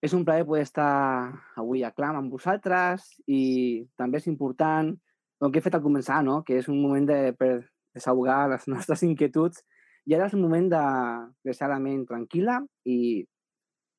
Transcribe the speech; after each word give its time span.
És 0.00 0.14
un 0.16 0.24
plaer 0.24 0.46
poder 0.48 0.64
estar 0.64 0.90
avui 1.60 1.84
a 1.84 1.92
Clam 1.92 2.16
amb 2.16 2.32
vosaltres 2.32 3.04
i 3.28 3.84
també 4.00 4.20
és 4.20 4.28
important 4.30 4.94
el 5.40 5.52
que 5.52 5.60
he 5.60 5.64
fet 5.64 5.76
al 5.76 5.84
començar, 5.84 6.22
no? 6.24 6.40
que 6.44 6.56
és 6.60 6.68
un 6.72 6.80
moment 6.80 7.04
de, 7.08 7.34
per 7.36 7.52
desahogar 7.96 8.46
les 8.52 8.66
nostres 8.72 9.04
inquietuds 9.04 9.60
i 10.08 10.16
ara 10.16 10.30
és 10.30 10.36
un 10.36 10.44
moment 10.44 10.70
de 10.72 10.84
deixar 11.44 11.68
la 11.68 11.80
ment 11.82 12.06
tranquil·la 12.08 12.60
i 12.88 13.26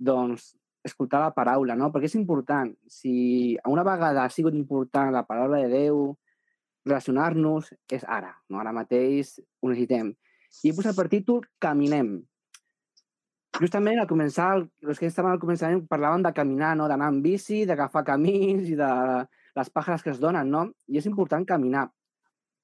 doncs 0.02 0.56
escoltar 0.84 1.22
la 1.22 1.34
paraula, 1.36 1.76
no? 1.78 1.92
perquè 1.94 2.10
és 2.10 2.18
important. 2.18 2.74
Si 2.90 3.54
una 3.70 3.86
vegada 3.86 4.26
ha 4.26 4.34
sigut 4.34 4.58
important 4.58 5.14
la 5.14 5.28
paraula 5.28 5.62
de 5.62 5.70
Déu, 5.70 6.02
relacionar-nos, 6.86 7.70
és 7.94 8.04
ara. 8.10 8.34
No? 8.50 8.58
Ara 8.58 8.74
mateix 8.74 9.36
ho 9.62 9.70
necessitem. 9.70 10.10
I 10.66 10.72
he 10.72 10.76
posat 10.76 10.98
per 10.98 11.06
títol 11.12 11.46
Caminem 11.62 12.16
justament 13.60 14.00
al 14.00 14.08
començar, 14.08 14.54
els 14.88 15.00
que 15.00 15.10
estaven 15.10 15.34
al 15.34 15.42
començament 15.42 15.84
parlaven 15.90 16.24
de 16.24 16.32
caminar, 16.34 16.76
no? 16.80 16.88
d'anar 16.88 17.10
amb 17.12 17.24
bici, 17.26 17.66
d'agafar 17.68 18.06
camins 18.08 18.70
i 18.70 18.78
de 18.80 18.92
les 19.58 19.70
pàjares 19.74 20.04
que 20.04 20.14
es 20.14 20.22
donen, 20.22 20.48
no? 20.50 20.68
I 20.88 21.02
és 21.02 21.08
important 21.10 21.46
caminar. 21.48 21.90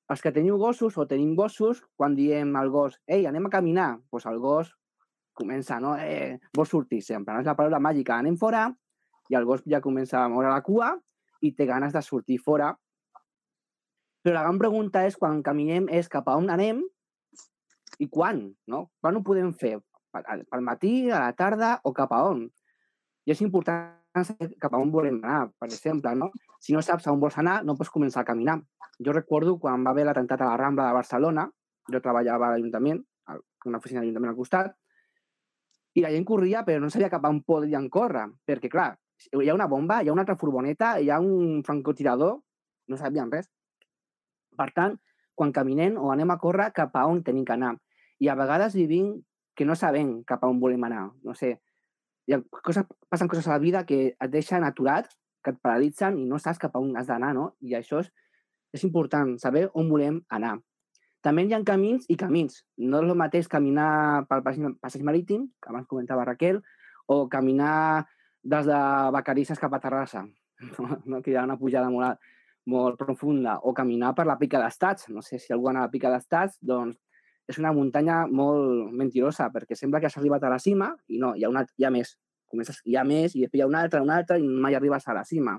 Els 0.07 0.23
que 0.23 0.31
teniu 0.31 0.55
gossos 0.57 0.95
o 0.95 1.05
tenim 1.07 1.33
gossos, 1.35 1.81
quan 1.99 2.15
diem 2.15 2.55
al 2.55 2.69
gos, 2.71 2.95
ei, 3.07 3.25
anem 3.27 3.49
a 3.49 3.51
caminar, 3.51 3.89
doncs 4.11 4.27
el 4.31 4.39
gos 4.39 4.71
comença, 5.37 5.81
no? 5.83 5.97
Eh, 5.99 6.39
vols 6.55 6.71
sortir 6.71 7.01
sempre, 7.05 7.35
no? 7.35 7.43
És 7.43 7.49
la 7.49 7.57
paraula 7.59 7.81
màgica, 7.83 8.17
anem 8.17 8.37
fora, 8.39 8.65
i 9.29 9.35
el 9.35 9.45
gos 9.45 9.65
ja 9.67 9.83
comença 9.83 10.23
a 10.23 10.29
moure 10.31 10.49
la 10.49 10.63
cua 10.65 10.93
i 11.43 11.51
té 11.53 11.67
ganes 11.69 11.93
de 11.93 12.01
sortir 12.01 12.39
fora. 12.41 12.71
Però 14.23 14.33
la 14.33 14.45
gran 14.47 14.57
pregunta 14.59 15.03
és, 15.05 15.19
quan 15.19 15.43
caminem, 15.43 15.91
és 15.91 16.09
cap 16.11 16.27
a 16.27 16.37
on 16.39 16.49
anem 16.49 16.81
i 17.99 18.07
quan, 18.09 18.41
no? 18.71 18.87
Quan 19.01 19.19
ho 19.19 19.23
podem 19.27 19.53
fer? 19.53 19.77
Pel 20.23 20.65
matí, 20.65 21.09
a 21.11 21.21
la 21.25 21.35
tarda 21.35 21.77
o 21.83 21.93
cap 21.93 22.13
a 22.13 22.23
on. 22.29 22.45
I 23.27 23.33
és 23.35 23.41
important 23.43 23.93
cap 24.59 24.73
a 24.73 24.79
on 24.81 24.91
volem 24.91 25.19
anar, 25.21 25.51
per 25.59 25.69
exemple, 25.69 26.13
no? 26.15 26.31
Si 26.59 26.73
no 26.73 26.81
saps 26.81 27.07
a 27.07 27.13
on 27.13 27.21
vols 27.21 27.37
anar, 27.37 27.61
no 27.63 27.75
pots 27.77 27.91
començar 27.93 28.23
a 28.23 28.29
caminar. 28.29 28.57
Jo 29.03 29.13
recordo 29.13 29.57
quan 29.61 29.83
va 29.85 29.93
haver 29.93 30.07
l'atemptat 30.07 30.41
a 30.41 30.49
la 30.49 30.57
Rambla 30.57 30.87
de 30.87 30.97
Barcelona, 30.97 31.45
jo 31.91 32.01
treballava 32.01 32.47
a 32.47 32.55
l'Ajuntament, 32.55 33.03
a 33.27 33.37
una 33.65 33.77
oficina 33.77 34.01
de 34.01 34.07
l'Ajuntament 34.07 34.33
al 34.33 34.39
costat, 34.39 34.73
i 35.97 36.01
la 36.01 36.11
gent 36.13 36.25
corria 36.29 36.63
però 36.65 36.81
no 36.81 36.89
sabia 36.93 37.09
cap 37.09 37.25
a 37.25 37.29
on 37.33 37.43
podien 37.45 37.89
córrer, 37.89 38.27
perquè, 38.45 38.69
clar, 38.69 38.91
hi 39.33 39.49
ha 39.49 39.55
una 39.55 39.67
bomba, 39.67 40.01
hi 40.01 40.09
ha 40.09 40.13
una 40.13 40.23
altra 40.25 40.37
furgoneta, 40.37 40.97
hi 41.01 41.09
ha 41.09 41.19
un 41.19 41.63
francotirador, 41.65 42.39
no 42.87 42.97
sabien 42.97 43.31
res. 43.33 43.49
Per 44.57 44.69
tant, 44.73 44.97
quan 45.37 45.53
caminem 45.53 45.97
o 46.01 46.11
anem 46.13 46.33
a 46.33 46.37
córrer, 46.41 46.71
cap 46.73 46.95
a 46.97 47.05
on 47.09 47.23
tenim 47.25 47.45
que 47.45 47.53
anar. 47.53 47.75
I 48.21 48.29
a 48.29 48.35
vegades 48.37 48.73
vivim 48.77 49.13
que 49.57 49.65
no 49.65 49.75
sabem 49.75 50.21
cap 50.29 50.43
a 50.45 50.51
on 50.51 50.61
volem 50.61 50.85
anar. 50.85 51.07
No 51.25 51.33
sé, 51.35 51.57
hi 52.29 52.35
ha 52.35 52.41
coses, 52.61 52.85
passen 53.09 53.27
coses 53.31 53.47
a 53.49 53.55
la 53.55 53.63
vida 53.63 53.83
que 53.89 53.99
et 54.13 54.31
deixen 54.31 54.63
aturat, 54.63 55.09
que 55.43 55.55
et 55.55 55.59
paralitzen 55.63 56.19
i 56.21 56.25
no 56.29 56.37
saps 56.43 56.61
cap 56.61 56.75
a 56.75 56.81
on 56.83 56.93
has 56.99 57.09
d'anar, 57.09 57.33
no? 57.33 57.49
I 57.65 57.73
això 57.79 58.03
és, 58.03 58.11
és 58.77 58.83
important, 58.85 59.33
saber 59.41 59.67
on 59.73 59.89
volem 59.89 60.21
anar. 60.37 60.57
També 61.25 61.47
hi 61.47 61.55
ha 61.55 61.63
camins 61.65 62.05
i 62.13 62.17
camins. 62.19 62.61
No 62.77 63.01
és 63.01 63.09
el 63.09 63.17
mateix 63.19 63.49
caminar 63.51 64.27
pel 64.29 64.45
passeig 64.45 65.03
marítim, 65.07 65.47
que 65.63 65.73
abans 65.73 65.89
comentava 65.89 66.27
Raquel, 66.27 66.61
o 67.07 67.25
caminar 67.31 68.05
des 68.43 68.67
de 68.67 68.79
Vacarisses 69.15 69.59
cap 69.59 69.73
a 69.73 69.81
Terrassa, 69.83 70.27
no? 71.09 71.21
que 71.23 71.31
hi 71.31 71.35
ha 71.35 71.47
una 71.47 71.57
pujada 71.57 71.89
molt, 71.89 72.21
molt 72.69 72.99
profunda, 72.99 73.57
o 73.63 73.73
caminar 73.73 74.13
per 74.15 74.27
la 74.29 74.37
Pica 74.37 74.61
d'Estats. 74.61 75.09
No 75.09 75.25
sé 75.25 75.39
si 75.39 75.55
algú 75.55 75.71
ha 75.71 75.75
a 75.75 75.87
la 75.87 75.91
Pica 75.91 76.11
d'Estats, 76.13 76.59
doncs 76.61 76.99
és 77.47 77.57
una 77.61 77.71
muntanya 77.71 78.25
molt 78.27 78.91
mentirosa, 78.91 79.47
perquè 79.53 79.75
sembla 79.79 80.01
que 80.03 80.09
has 80.09 80.17
arribat 80.19 80.43
a 80.43 80.51
la 80.51 80.59
cima 80.59 80.91
i 81.07 81.19
no, 81.21 81.33
hi 81.35 81.45
ha, 81.45 81.51
una, 81.51 81.63
hi 81.77 81.87
ha 81.87 81.91
més. 81.93 82.17
Comences, 82.47 82.81
hi 82.87 82.95
ha 82.95 83.03
més 83.07 83.35
i 83.35 83.43
després 83.43 83.61
hi 83.61 83.63
ha 83.63 83.69
una 83.69 83.83
altra, 83.83 84.01
una 84.03 84.19
altra 84.21 84.37
i 84.39 84.47
mai 84.47 84.75
arribes 84.75 85.07
a 85.07 85.15
la 85.15 85.23
cima. 85.27 85.55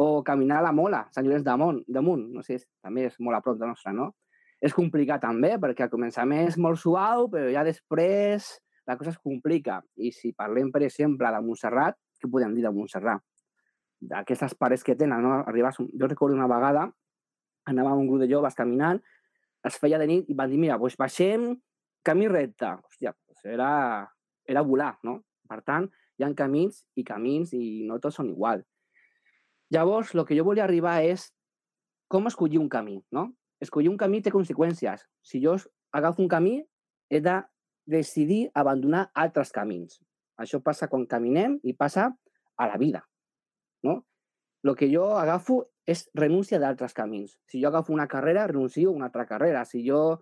O 0.00 0.22
caminar 0.24 0.60
a 0.60 0.68
la 0.68 0.72
Mola, 0.72 1.02
Sant 1.12 1.26
Llorenç 1.26 1.44
damunt, 1.44 1.82
damunt 1.88 2.24
no 2.32 2.44
sé, 2.46 2.58
també 2.84 3.08
és 3.08 3.18
molt 3.20 3.36
a 3.36 3.42
prop 3.44 3.58
de 3.60 3.68
nostra, 3.68 3.92
no? 3.92 4.12
És 4.60 4.74
complicat 4.74 5.22
també, 5.22 5.52
perquè 5.60 5.86
al 5.86 5.92
començament 5.92 6.48
és 6.48 6.56
molt 6.58 6.80
suau, 6.80 7.28
però 7.32 7.50
ja 7.52 7.64
després 7.66 8.48
la 8.88 8.96
cosa 8.96 9.12
es 9.12 9.18
complica. 9.18 9.82
I 10.00 10.12
si 10.16 10.32
parlem, 10.32 10.72
per 10.72 10.82
exemple, 10.86 11.28
de 11.28 11.42
Montserrat, 11.44 11.98
què 12.18 12.30
podem 12.30 12.54
dir 12.56 12.64
de 12.64 12.72
Montserrat? 12.74 13.22
D'aquestes 14.00 14.54
parets 14.58 14.86
que 14.86 14.96
tenen, 14.96 15.22
no? 15.22 15.42
Arribes, 15.44 15.78
jo 15.78 16.08
recordo 16.08 16.38
una 16.38 16.48
vegada, 16.50 16.86
anàvem 17.68 18.04
un 18.04 18.08
grup 18.08 18.22
de 18.22 18.30
joves 18.30 18.56
caminant 18.56 19.02
es 19.66 19.78
feia 19.80 19.98
de 19.98 20.06
nit 20.06 20.28
i 20.30 20.36
van 20.36 20.50
dir, 20.50 20.58
mira, 20.60 20.78
doncs 20.78 20.96
baixem 20.98 21.50
camí 22.06 22.28
recte. 22.30 22.70
Hòstia, 22.84 23.14
doncs 23.26 23.48
era, 23.56 23.70
era 24.46 24.62
volar, 24.62 24.94
no? 25.04 25.18
Per 25.48 25.60
tant, 25.66 25.88
hi 26.18 26.24
ha 26.24 26.32
camins 26.36 26.82
i 26.98 27.04
camins 27.06 27.54
i 27.56 27.86
no 27.88 27.98
tots 28.02 28.18
són 28.20 28.30
igual. 28.30 28.64
Llavors, 29.74 30.14
el 30.14 30.24
que 30.24 30.36
jo 30.36 30.46
volia 30.46 30.64
arribar 30.64 30.98
és 31.04 31.28
com 32.08 32.26
escollir 32.28 32.60
un 32.60 32.68
camí, 32.72 32.98
no? 33.12 33.28
Escollir 33.60 33.90
un 33.90 33.98
camí 34.00 34.22
té 34.22 34.32
conseqüències. 34.32 35.04
Si 35.22 35.40
jo 35.44 35.56
agafo 35.92 36.22
un 36.22 36.28
camí, 36.28 36.56
he 37.10 37.20
de 37.20 37.40
decidir 37.88 38.48
abandonar 38.54 39.08
altres 39.14 39.52
camins. 39.52 39.98
Això 40.38 40.60
passa 40.64 40.88
quan 40.88 41.06
caminem 41.10 41.58
i 41.64 41.74
passa 41.74 42.08
a 42.56 42.68
la 42.68 42.78
vida, 42.78 43.02
no? 43.82 44.04
El 44.64 44.74
que 44.76 44.88
jo 44.92 45.10
agafo 45.18 45.62
és 45.88 46.04
renúncia 46.12 46.58
d'altres 46.60 46.92
camins. 46.92 47.38
Si 47.48 47.62
jo 47.62 47.70
agafo 47.70 47.94
una 47.94 48.06
carrera, 48.06 48.46
renuncio 48.46 48.90
a 48.90 48.92
una 48.92 49.06
altra 49.08 49.24
carrera. 49.26 49.64
Si 49.64 49.80
jo 49.86 50.20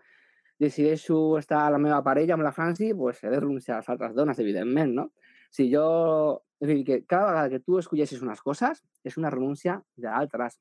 decideixo 0.62 1.38
estar 1.38 1.65
a 1.66 1.72
la 1.75 1.81
meva 1.82 1.99
parella 2.06 2.37
amb 2.37 2.47
la 2.47 2.53
Franci, 2.54 2.93
pues 2.94 3.22
he 3.25 3.32
de 3.32 3.41
renunciar 3.41 3.77
a 3.77 3.81
les 3.81 3.88
altres 3.91 4.15
dones, 4.15 4.38
evidentment, 4.38 4.94
no? 4.94 5.10
Si 5.50 5.71
jo... 5.72 6.43
És 6.56 6.71
dir, 6.71 6.84
que 6.88 7.03
cada 7.04 7.27
vegada 7.27 7.50
que 7.53 7.59
tu 7.60 7.77
escolleixes 7.77 8.22
unes 8.25 8.38
coses, 8.41 8.78
és 9.04 9.19
una 9.21 9.28
renúncia 9.28 9.75
d'altres. 10.00 10.54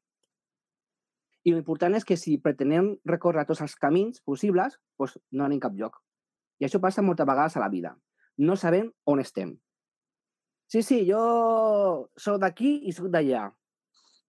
I 1.47 1.53
l'important 1.53 1.95
és 1.95 2.03
que 2.03 2.17
si 2.19 2.33
pretenem 2.43 2.89
recórrer 3.07 3.45
tots 3.47 3.61
els 3.63 3.77
camins 3.79 4.19
possibles, 4.25 4.75
pues 4.99 5.15
no 5.31 5.45
anem 5.45 5.61
cap 5.63 5.77
lloc. 5.79 6.01
I 6.59 6.67
això 6.67 6.81
passa 6.83 7.05
moltes 7.05 7.29
vegades 7.29 7.55
a 7.55 7.63
la 7.63 7.69
vida. 7.71 7.93
No 8.43 8.57
sabem 8.59 8.89
on 9.07 9.21
estem. 9.23 9.53
Sí, 10.67 10.81
sí, 10.81 11.05
jo 11.07 11.21
sóc 12.19 12.41
d'aquí 12.41 12.81
i 12.89 12.91
sóc 12.97 13.07
d'allà. 13.13 13.45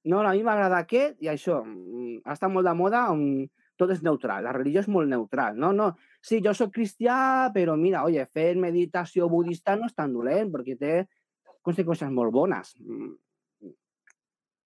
No, 0.06 0.22
a 0.22 0.32
mi 0.32 0.44
m'agrada 0.46 0.80
aquest 0.84 1.22
i 1.24 1.30
això. 1.32 1.60
Mm, 1.66 2.22
ha 2.24 2.34
estat 2.36 2.52
molt 2.52 2.68
de 2.68 2.74
moda 2.78 3.06
on 3.12 3.46
tot 3.76 3.90
és 3.92 4.00
neutral, 4.06 4.44
la 4.46 4.54
religió 4.56 4.80
és 4.80 4.88
molt 4.88 5.10
neutral. 5.10 5.58
No, 5.60 5.72
no, 5.76 5.90
sí, 6.24 6.40
jo 6.44 6.54
sóc 6.56 6.72
cristià, 6.72 7.50
però 7.54 7.74
mira, 7.76 8.04
oye, 8.08 8.24
fer 8.32 8.54
meditació 8.60 9.28
budista 9.28 9.76
no 9.76 9.90
és 9.90 9.96
tan 9.96 10.14
dolent 10.16 10.52
perquè 10.54 10.78
té 10.80 10.94
conseqüències 11.66 12.12
molt 12.14 12.32
bones. 12.32 12.72
Mm, 12.80 13.12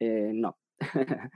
eh, 0.06 0.30
no. 0.36 0.54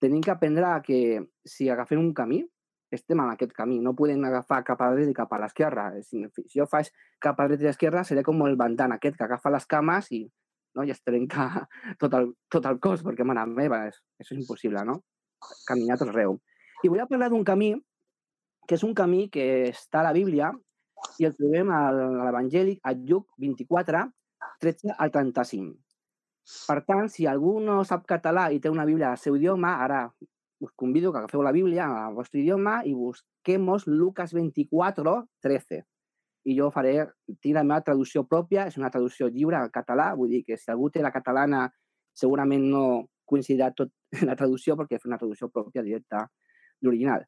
Tenim 0.00 0.22
que 0.24 0.32
aprendre 0.32 0.70
que 0.84 1.00
si 1.44 1.68
agafem 1.68 2.00
un 2.00 2.14
camí, 2.16 2.44
estem 2.90 3.20
en 3.20 3.32
aquest 3.32 3.52
camí. 3.56 3.78
No 3.80 3.94
podem 3.96 4.22
agafar 4.24 4.62
cap 4.66 4.80
a 4.80 4.90
la 4.90 4.98
dreta 4.98 5.12
i 5.12 5.16
cap 5.16 5.32
a 5.32 5.40
l'esquerra. 5.42 5.90
Si, 6.04 6.22
jo 6.54 6.66
faig 6.70 6.90
cap 7.22 7.38
a 7.38 7.44
la 7.44 7.52
dreta 7.52 7.66
i 7.66 7.70
l'esquerra, 7.70 8.04
seré 8.04 8.24
com 8.26 8.40
el 8.46 8.56
bandan 8.60 8.96
aquest 8.96 9.18
que 9.18 9.26
agafa 9.26 9.52
les 9.52 9.66
cames 9.70 10.10
i 10.16 10.24
no? 10.76 10.84
i 10.84 10.90
es 10.94 11.02
trenca 11.02 11.66
tot 11.98 12.14
el, 12.18 12.32
tot 12.52 12.66
el 12.70 12.80
cos, 12.82 13.04
perquè, 13.06 13.26
mare 13.26 13.46
meva, 13.50 13.84
és, 13.90 14.00
això 14.20 14.34
és 14.34 14.42
impossible, 14.42 14.84
no? 14.86 15.00
Caminar 15.68 15.98
tot 16.00 16.12
arreu. 16.12 16.38
I 16.84 16.88
vull 16.88 17.04
parlar 17.08 17.30
d'un 17.32 17.44
camí, 17.44 17.74
que 18.68 18.76
és 18.78 18.84
un 18.86 18.94
camí 18.94 19.28
que 19.32 19.44
està 19.70 20.00
a 20.00 20.08
la 20.08 20.16
Bíblia, 20.16 20.52
i 21.20 21.26
el 21.28 21.36
trobem 21.36 21.70
a 21.72 21.84
l'Evangeli, 21.92 22.76
a 22.84 22.92
Lluc 22.96 23.30
24, 23.40 24.02
13 24.60 24.96
al 24.96 25.12
35. 25.12 25.72
Per 26.66 26.78
tant, 26.86 27.08
si 27.12 27.26
algú 27.30 27.58
no 27.64 27.80
sap 27.88 28.04
català 28.08 28.48
i 28.52 28.60
té 28.60 28.72
una 28.72 28.86
Bíblia 28.88 29.12
al 29.12 29.20
seu 29.20 29.36
idioma, 29.38 29.76
ara 29.84 30.06
us 30.60 30.72
convido 30.76 31.12
que 31.12 31.22
agafeu 31.22 31.42
la 31.44 31.54
Bíblia 31.56 31.86
al 32.04 32.16
vostre 32.16 32.42
idioma 32.42 32.80
i 32.84 32.92
busquemos 32.92 33.86
Lucas 33.88 34.34
24, 34.36 35.14
13 35.40 35.84
i 36.48 36.56
jo 36.56 36.70
faré, 36.72 36.94
tinc 37.42 37.54
la 37.56 37.64
meva 37.66 37.82
traducció 37.84 38.24
pròpia, 38.28 38.66
és 38.70 38.78
una 38.80 38.90
traducció 38.92 39.28
lliure 39.28 39.58
al 39.58 39.70
català, 39.74 40.14
vull 40.16 40.30
dir 40.32 40.42
que 40.46 40.56
si 40.56 40.70
algú 40.72 40.88
té 40.90 41.02
la 41.04 41.12
catalana 41.12 41.66
segurament 42.16 42.64
no 42.72 42.84
coincidirà 43.28 43.70
tot 43.76 43.92
la 44.28 44.36
traducció 44.38 44.76
perquè 44.78 44.98
és 44.98 45.06
una 45.08 45.18
traducció 45.20 45.50
pròpia 45.52 45.84
directa 45.86 46.24
d'original. 46.80 47.26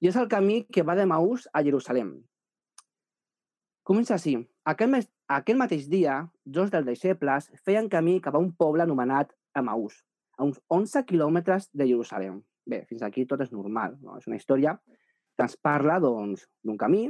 I 0.00 0.10
és 0.10 0.16
el 0.20 0.28
camí 0.28 0.62
que 0.72 0.84
va 0.86 0.96
de 0.96 1.06
Maús 1.08 1.46
a 1.52 1.62
Jerusalem. 1.64 2.16
Comença 3.86 4.16
així. 4.16 4.34
Aquell, 4.66 4.90
mes, 4.92 5.06
aquell 5.30 5.58
mateix 5.60 5.86
dia, 5.88 6.18
dos 6.44 6.72
dels 6.72 6.86
deixebles 6.86 7.48
feien 7.64 7.88
camí 7.88 8.18
cap 8.20 8.34
a 8.34 8.42
un 8.42 8.50
poble 8.58 8.82
anomenat 8.82 9.30
Emaús, 9.56 10.00
a 10.36 10.44
uns 10.44 10.58
11 10.74 11.04
quilòmetres 11.08 11.70
de 11.72 11.86
Jerusalem. 11.86 12.40
Bé, 12.66 12.82
fins 12.90 13.04
aquí 13.06 13.24
tot 13.30 13.44
és 13.44 13.52
normal. 13.54 13.94
No? 14.02 14.18
És 14.18 14.26
una 14.26 14.40
història 14.40 14.74
que 15.36 15.46
ens 15.46 15.54
parla 15.62 16.00
doncs, 16.02 16.48
d'un 16.64 16.74
doncs, 16.74 16.82
camí 16.82 17.04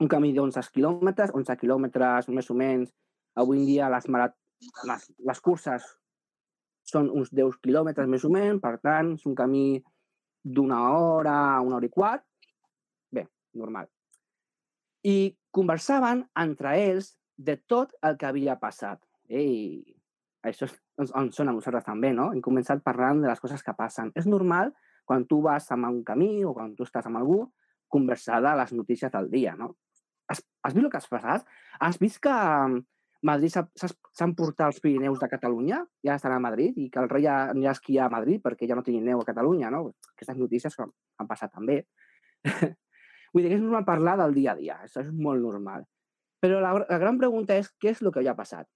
un 0.00 0.10
camí 0.12 0.32
d'11 0.36 0.70
quilòmetres, 0.74 1.32
11 1.34 1.56
quilòmetres 1.60 2.28
més 2.28 2.50
o 2.52 2.56
menys. 2.56 2.92
Avui 3.36 3.60
en 3.60 3.66
dia 3.68 3.90
les, 3.92 4.08
marat... 4.12 4.36
les, 4.88 5.08
les 5.28 5.40
curses 5.44 5.86
són 6.86 7.10
uns 7.10 7.32
10 7.34 7.58
quilòmetres 7.64 8.08
més 8.08 8.24
o 8.24 8.30
menys, 8.32 8.62
per 8.62 8.76
tant, 8.84 9.14
és 9.16 9.26
un 9.26 9.34
camí 9.38 9.82
d'una 10.44 10.80
hora, 10.94 11.36
una 11.64 11.80
hora 11.80 11.88
i 11.88 11.92
quart. 11.92 12.24
Bé, 13.12 13.26
normal. 13.58 13.88
I 15.06 15.34
conversaven 15.54 16.24
entre 16.42 16.76
ells 16.78 17.14
de 17.36 17.56
tot 17.68 17.92
el 18.06 18.16
que 18.20 18.28
havia 18.28 18.56
passat. 18.60 19.02
ei, 19.28 19.82
això 20.46 20.68
ens, 21.00 21.10
ens 21.10 21.34
sona 21.34 21.50
a 21.50 21.56
nosaltres 21.56 21.86
també, 21.86 22.12
no? 22.14 22.28
Hem 22.32 22.42
començat 22.44 22.82
parlant 22.84 23.24
de 23.24 23.26
les 23.26 23.40
coses 23.42 23.64
que 23.66 23.74
passen. 23.74 24.12
És 24.14 24.28
normal, 24.30 24.70
quan 25.04 25.26
tu 25.26 25.40
vas 25.42 25.66
amb 25.74 25.88
un 25.88 26.04
camí 26.06 26.44
o 26.44 26.52
quan 26.54 26.76
tu 26.78 26.86
estàs 26.86 27.08
amb 27.08 27.18
algú, 27.18 27.40
conversar 27.90 28.38
de 28.44 28.54
les 28.60 28.72
notícies 28.74 29.12
del 29.12 29.30
dia, 29.32 29.56
no? 29.58 29.74
Has, 30.28 30.42
has 30.64 30.74
vist 30.74 30.84
el 30.84 30.92
que 30.92 31.00
has 31.00 31.08
passat? 31.10 31.48
Has 31.80 31.98
vist 32.02 32.20
que 32.22 32.34
mm, 32.34 32.80
Madrid 33.26 33.52
s'han 33.54 34.34
portat 34.38 34.68
els 34.68 34.80
Pirineus 34.82 35.20
de 35.22 35.28
Catalunya, 35.30 35.80
ja 36.04 36.16
estan 36.18 36.34
a 36.34 36.40
Madrid, 36.42 36.76
i 36.78 36.88
que 36.92 37.02
el 37.02 37.10
rei 37.10 37.26
ja, 37.26 37.36
ja 37.54 37.74
esquia 37.74 38.06
a 38.06 38.12
Madrid 38.12 38.42
perquè 38.44 38.68
ja 38.68 38.76
no 38.78 38.84
tenia 38.86 39.04
neu 39.04 39.22
a 39.22 39.28
Catalunya, 39.28 39.70
no? 39.72 39.92
Aquestes 40.14 40.38
notícies 40.38 40.76
que 40.76 40.86
han 40.86 41.30
passat 41.30 41.54
també. 41.54 41.82
Vull 43.32 43.44
dir 43.44 43.52
que 43.52 43.58
és 43.58 43.64
normal 43.64 43.86
parlar 43.88 44.16
del 44.22 44.36
dia 44.36 44.52
a 44.54 44.58
dia, 44.58 44.80
això 44.84 45.02
és 45.02 45.12
molt 45.12 45.42
normal. 45.42 45.86
Però 46.42 46.60
la, 46.62 46.74
la 46.82 46.98
gran 47.02 47.18
pregunta 47.18 47.56
és 47.56 47.72
què 47.80 47.94
és 47.94 48.02
el 48.04 48.12
que 48.14 48.22
ja 48.24 48.36
ha 48.36 48.38
passat? 48.38 48.68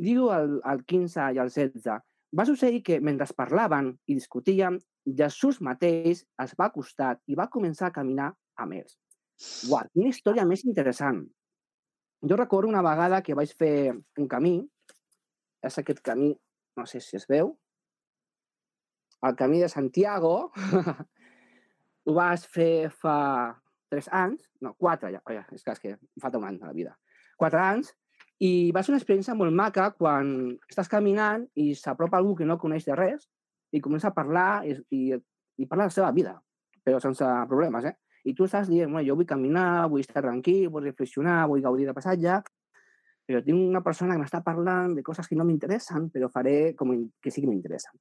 Diu 0.00 0.30
el, 0.32 0.60
el 0.64 0.84
15 0.88 1.26
i 1.36 1.42
el 1.42 1.50
16, 1.52 2.00
va 2.38 2.46
succeir 2.46 2.80
que 2.86 3.00
mentre 3.02 3.26
parlaven 3.36 3.92
i 4.06 4.16
discutíem, 4.16 4.78
Jesús 5.18 5.60
mateix 5.64 6.22
es 6.44 6.54
va 6.58 6.70
acostar 6.70 7.16
i 7.26 7.36
va 7.36 7.50
començar 7.52 7.88
a 7.90 7.94
caminar 7.94 8.30
amb 8.62 8.78
ells. 8.78 8.96
Uau, 9.70 9.86
quina 9.94 10.10
història 10.10 10.44
més 10.48 10.64
interessant. 10.66 11.22
Jo 12.30 12.36
recordo 12.36 12.68
una 12.68 12.84
vegada 12.84 13.22
que 13.24 13.36
vaig 13.36 13.52
fer 13.56 13.92
un 13.92 14.28
camí, 14.28 14.58
és 15.64 15.78
aquest 15.80 16.02
camí, 16.04 16.34
no 16.76 16.86
sé 16.88 17.00
si 17.04 17.16
es 17.16 17.26
veu, 17.28 17.54
el 19.28 19.36
camí 19.36 19.60
de 19.60 19.68
Santiago, 19.68 20.34
ho 22.06 22.16
vas 22.16 22.44
fer 22.48 22.90
fa 22.92 23.16
tres 23.92 24.08
anys, 24.12 24.44
no, 24.64 24.74
quatre 24.78 25.10
ja, 25.12 25.20
ja 25.32 25.44
és 25.52 25.64
que, 25.64 25.72
és 25.72 25.82
que 25.82 25.94
em 25.96 26.22
falta 26.22 26.40
un 26.40 26.46
any 26.48 26.60
de 26.60 26.68
la 26.68 26.76
vida, 26.76 26.94
quatre 27.40 27.60
anys, 27.60 27.92
i 28.40 28.70
va 28.72 28.82
ser 28.84 28.94
una 28.94 29.00
experiència 29.00 29.36
molt 29.36 29.52
maca 29.56 29.90
quan 29.96 30.30
estàs 30.70 30.88
caminant 30.88 31.44
i 31.60 31.72
s'apropa 31.76 32.20
algú 32.20 32.36
que 32.38 32.48
no 32.48 32.60
coneix 32.60 32.86
de 32.88 32.96
res 32.96 33.26
i 33.76 33.82
comença 33.84 34.08
a 34.08 34.16
parlar 34.16 34.62
i, 34.68 34.76
i, 34.96 35.02
i 35.60 35.66
parla 35.68 35.84
de 35.84 35.92
la 35.92 35.96
seva 35.96 36.12
vida, 36.16 36.38
però 36.84 37.00
sense 37.04 37.26
problemes, 37.50 37.88
eh? 37.90 37.96
I 38.24 38.34
tu 38.36 38.44
estàs 38.44 38.68
dient, 38.68 38.90
bueno, 38.90 39.06
jo 39.06 39.16
vull 39.16 39.28
caminar, 39.28 39.88
vull 39.88 40.04
estar 40.04 40.22
tranquil, 40.24 40.68
vull 40.72 40.88
reflexionar, 40.88 41.46
vull 41.48 41.62
gaudir 41.64 41.86
de 41.88 41.96
passatge, 41.96 42.40
però 43.30 43.40
tinc 43.46 43.62
una 43.62 43.82
persona 43.86 44.16
que 44.16 44.24
m'està 44.24 44.42
parlant 44.44 44.96
de 44.96 45.04
coses 45.06 45.28
que 45.30 45.38
no 45.38 45.46
m'interessen, 45.48 46.08
però 46.10 46.28
faré 46.32 46.74
com 46.76 46.92
que 47.22 47.30
sí 47.30 47.44
que 47.44 47.48
m'interessen. 47.48 47.94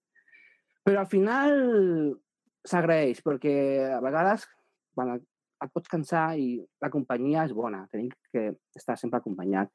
Però 0.83 1.03
al 1.03 1.09
final 1.11 1.53
s'agraeix, 2.67 3.21
perquè 3.23 3.55
a 3.93 3.99
vegades 4.03 4.47
quan 4.97 5.19
et 5.19 5.71
pots 5.75 5.91
cansar 5.91 6.33
i 6.39 6.57
la 6.81 6.89
companyia 6.91 7.45
és 7.47 7.53
bona, 7.55 7.83
tenim 7.91 8.09
que 8.33 8.49
estar 8.75 8.97
sempre 8.97 9.19
acompanyat. 9.19 9.71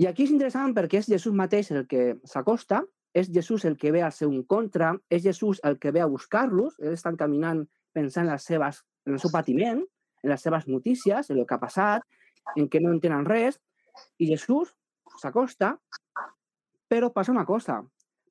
I 0.00 0.06
aquí 0.08 0.24
és 0.24 0.32
interessant 0.32 0.72
perquè 0.76 1.00
és 1.00 1.10
Jesús 1.10 1.34
mateix 1.36 1.72
el 1.74 1.86
que 1.90 2.14
s'acosta, 2.24 2.84
és 3.12 3.28
Jesús 3.34 3.66
el 3.66 3.76
que 3.76 3.90
ve 3.92 4.04
al 4.06 4.14
seu 4.14 4.32
contra, 4.48 4.94
és 5.10 5.24
Jesús 5.24 5.60
el 5.66 5.78
que 5.82 5.90
ve 5.90 6.00
a 6.00 6.08
buscar-los, 6.08 6.78
ells 6.78 7.00
estan 7.00 7.18
caminant 7.20 7.66
pensant 7.94 8.26
en 8.26 8.32
les 8.32 8.46
seves 8.46 8.82
en 9.06 9.16
el 9.16 9.20
seu 9.22 9.32
patiment, 9.32 9.80
en 10.22 10.30
les 10.30 10.42
seves 10.42 10.66
notícies, 10.68 11.30
en 11.30 11.38
el 11.38 11.46
que 11.46 11.56
ha 11.56 11.62
passat, 11.62 12.04
en 12.56 12.68
què 12.68 12.80
no 12.82 12.92
entenen 12.94 13.26
res, 13.28 13.58
i 14.20 14.28
Jesús 14.30 14.74
s'acosta, 15.20 15.74
però 16.90 17.10
passa 17.14 17.32
una 17.32 17.46
cosa, 17.46 17.80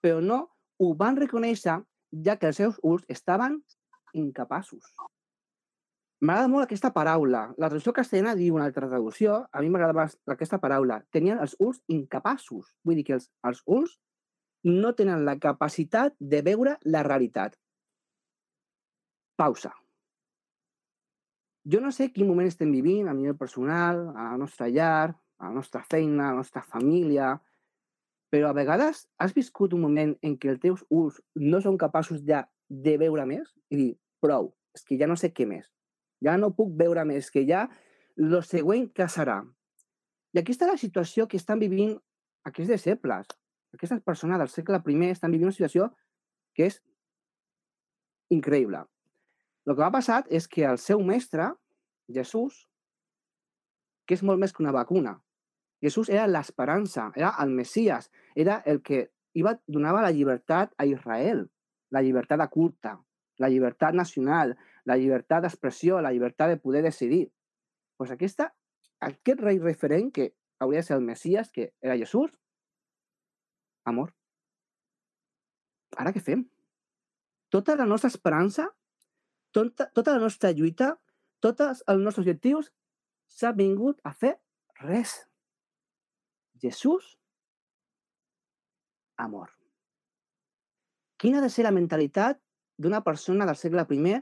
però 0.02 0.22
no 0.22 0.40
ho 0.80 0.94
van 0.96 1.18
reconèixer 1.20 1.80
ja 2.26 2.36
que 2.40 2.50
els 2.50 2.60
seus 2.62 2.80
ulls 2.84 3.06
estaven 3.08 3.60
incapaços. 4.14 4.94
M'agrada 6.20 6.50
molt 6.52 6.66
aquesta 6.66 6.92
paraula. 6.92 7.46
La 7.56 7.70
traducció 7.70 7.94
castellana 7.96 8.36
diu 8.36 8.58
una 8.58 8.66
altra 8.68 8.90
traducció, 8.90 9.46
a 9.52 9.62
mi 9.64 9.70
m'agrada 9.72 10.10
aquesta 10.34 10.60
paraula. 10.60 11.00
Tenien 11.16 11.40
els 11.40 11.56
ulls 11.64 11.80
incapaços. 11.88 12.74
Vull 12.84 13.00
dir 13.00 13.06
que 13.08 13.16
els, 13.16 13.30
els 13.48 13.62
ulls 13.66 13.96
no 14.68 14.92
tenen 14.98 15.24
la 15.24 15.38
capacitat 15.40 16.18
de 16.20 16.42
veure 16.44 16.76
la 16.84 17.06
realitat. 17.08 17.56
Pausa. 19.40 19.72
Jo 21.64 21.80
no 21.80 21.94
sé 21.96 22.10
quin 22.12 22.28
moment 22.28 22.50
estem 22.50 22.72
vivint 22.76 23.08
a 23.08 23.14
nivell 23.16 23.38
personal, 23.40 24.10
a 24.12 24.34
la 24.34 24.40
nostra 24.42 24.68
llar, 24.68 25.14
a 25.40 25.48
la 25.48 25.56
nostra 25.56 25.84
feina, 25.88 26.28
a 26.28 26.34
la 26.34 26.42
nostra 26.42 26.64
família, 26.64 27.38
però 28.30 28.50
a 28.50 28.58
vegades 28.58 29.06
has 29.18 29.34
viscut 29.38 29.74
un 29.78 29.86
moment 29.86 30.12
en 30.28 30.36
què 30.42 30.52
els 30.54 30.60
teus 30.66 30.84
ulls 30.90 31.22
no 31.40 31.62
són 31.64 31.80
capaços 31.80 32.20
ja 32.28 32.44
de 32.68 32.98
veure 33.02 33.26
més 33.30 33.56
i 33.72 33.80
dir, 33.80 33.94
prou, 34.20 34.52
és 34.76 34.84
que 34.84 35.00
ja 35.00 35.08
no 35.08 35.16
sé 35.16 35.32
què 35.32 35.48
més, 35.48 35.72
ja 36.26 36.36
no 36.38 36.52
puc 36.60 36.76
veure 36.84 37.08
més, 37.08 37.32
que 37.32 37.46
ja 37.48 37.64
lo 38.20 38.44
següent 38.44 38.90
que 38.92 39.08
serà. 39.08 39.40
I 40.36 40.44
aquí 40.44 40.54
està 40.54 40.68
la 40.68 40.78
situació 40.78 41.32
que 41.32 41.40
estan 41.40 41.64
vivint 41.64 41.96
aquests 42.46 42.76
deixebles. 42.76 43.32
Aquestes 43.74 44.04
persones 44.04 44.40
del 44.42 44.52
segle 44.52 44.84
I 44.84 45.10
estan 45.10 45.32
vivint 45.32 45.48
una 45.48 45.56
situació 45.56 45.94
que 46.54 46.68
és 46.68 46.82
increïble. 48.30 48.84
El 49.70 49.76
que 49.76 49.84
va 49.86 49.94
passar 49.94 50.24
és 50.34 50.48
que 50.50 50.64
el 50.66 50.80
seu 50.82 51.04
mestre, 51.06 51.52
Jesús, 52.10 52.64
que 54.10 54.16
és 54.18 54.24
molt 54.26 54.42
més 54.42 54.54
que 54.56 54.64
una 54.64 54.74
vacuna, 54.74 55.20
Jesús 55.86 56.10
era 56.10 56.26
l'esperança, 56.28 57.12
era 57.16 57.36
el 57.44 57.54
Messias, 57.54 58.10
era 58.36 58.58
el 58.66 58.82
que 58.82 59.12
iba, 59.38 59.54
donava 59.68 60.02
la 60.02 60.10
llibertat 60.16 60.74
a 60.78 60.88
Israel, 60.90 61.46
la 61.94 62.02
llibertat 62.02 62.42
de 62.42 62.48
culte, 62.50 62.96
la 63.38 63.50
llibertat 63.54 63.94
nacional, 63.94 64.56
la 64.90 64.98
llibertat 64.98 65.46
d'expressió, 65.46 66.02
la 66.02 66.12
llibertat 66.12 66.50
de 66.50 66.58
poder 66.58 66.82
decidir. 66.84 67.30
pues 68.00 68.12
aquesta, 68.12 68.56
aquest 69.02 69.42
rei 69.42 69.58
referent 69.60 70.12
que 70.14 70.34
hauria 70.58 70.80
de 70.80 70.84
ser 70.84 70.96
el 70.96 71.04
Messias, 71.04 71.52
que 71.52 71.74
era 71.82 71.98
Jesús, 71.98 72.32
amor. 73.84 74.14
Ara 75.98 76.14
què 76.16 76.22
fem? 76.24 76.46
Tota 77.52 77.76
la 77.76 77.86
nostra 77.86 78.08
esperança 78.08 78.70
tota, 79.56 79.90
tota 79.96 80.16
la 80.16 80.24
nostra 80.24 80.52
lluita, 80.56 80.94
tots 81.40 81.84
els 81.88 82.04
nostres 82.04 82.26
objectius, 82.26 82.72
s'ha 83.30 83.54
vingut 83.56 84.02
a 84.04 84.14
fer 84.14 84.36
res. 84.82 85.16
Jesús, 86.60 87.16
amor. 89.18 89.54
Quina 91.20 91.40
ha 91.40 91.44
de 91.44 91.52
ser 91.52 91.66
la 91.68 91.76
mentalitat 91.76 92.40
d'una 92.80 93.04
persona 93.04 93.46
del 93.46 93.58
segle 93.60 93.86
I 93.90 94.20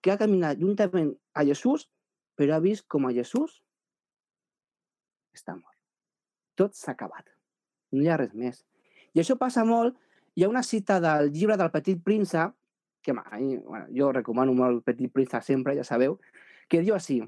que 0.00 0.12
ha 0.12 0.18
caminat 0.18 0.58
juntament 0.58 1.12
a 1.34 1.44
Jesús, 1.44 1.88
però 2.34 2.56
ha 2.56 2.64
vist 2.64 2.86
com 2.88 3.06
a 3.06 3.12
Jesús 3.12 3.60
està 5.36 5.54
mort. 5.54 5.76
Tot 6.56 6.74
s'ha 6.74 6.92
acabat. 6.92 7.28
No 7.92 8.02
hi 8.02 8.08
ha 8.08 8.16
res 8.16 8.32
més. 8.34 8.64
I 9.12 9.20
això 9.20 9.36
passa 9.36 9.64
molt. 9.64 9.96
Hi 10.36 10.44
ha 10.44 10.48
una 10.48 10.62
cita 10.62 11.00
del 11.00 11.30
llibre 11.34 11.56
del 11.60 11.70
Petit 11.74 12.00
Príncep 12.02 12.54
que 13.02 13.14
mi, 13.16 13.56
bueno, 13.56 13.86
jo 13.96 14.12
recomano 14.12 14.54
molt 14.54 14.84
Petit 14.84 15.12
Príncep 15.12 15.42
sempre, 15.42 15.76
ja 15.76 15.84
sabeu, 15.84 16.18
que 16.68 16.82
diu 16.84 16.94
així, 16.94 17.20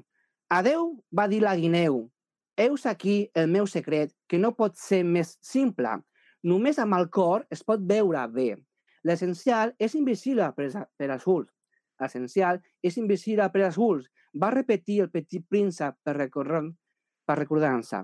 Adeu 0.53 0.91
va 1.17 1.27
dir 1.27 1.41
la 1.41 1.55
guineu, 1.57 2.03
heus 2.57 2.85
aquí 2.85 3.31
el 3.33 3.47
meu 3.49 3.67
secret, 3.67 4.13
que 4.27 4.37
no 4.37 4.53
pot 4.55 4.77
ser 4.77 5.03
més 5.03 5.37
simple. 5.41 5.95
Només 6.43 6.79
amb 6.79 6.93
el 6.97 7.09
cor 7.09 7.47
es 7.51 7.63
pot 7.63 7.81
veure 7.89 8.25
bé. 8.29 8.53
L'essencial 9.03 9.73
és 9.79 9.95
invisible 9.95 10.49
per, 10.55 10.69
per 10.97 11.09
als 11.09 11.25
ulls. 11.27 11.49
L'essencial 11.99 12.59
és 12.83 12.97
invisible 12.99 13.47
per 13.51 13.63
als 13.65 13.77
ulls. 13.77 14.05
Va 14.39 14.51
repetir 14.53 15.01
el 15.03 15.11
petit 15.11 15.45
príncep 15.49 15.97
per, 16.03 16.17
recordar, 16.17 16.63
per 17.25 17.37
recordar-se. 17.39 18.03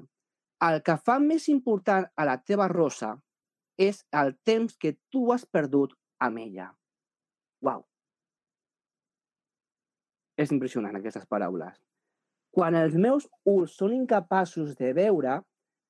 El 0.66 0.82
que 0.84 0.98
fa 0.98 1.20
més 1.24 1.48
important 1.50 2.08
a 2.16 2.26
la 2.28 2.38
teva 2.42 2.68
rosa 2.68 3.14
és 3.80 4.04
el 4.12 4.36
temps 4.44 4.76
que 4.76 4.98
tu 5.10 5.30
has 5.32 5.46
perdut 5.46 5.96
amb 6.20 6.42
ella. 6.42 6.70
Uau! 7.66 7.84
És 10.40 10.54
impressionant, 10.56 10.96
aquestes 10.96 11.28
paraules. 11.28 11.76
Quan 12.56 12.76
els 12.80 12.96
meus 12.96 13.28
ulls 13.48 13.76
són 13.78 13.94
incapaços 13.94 14.74
de 14.80 14.94
veure, 14.96 15.42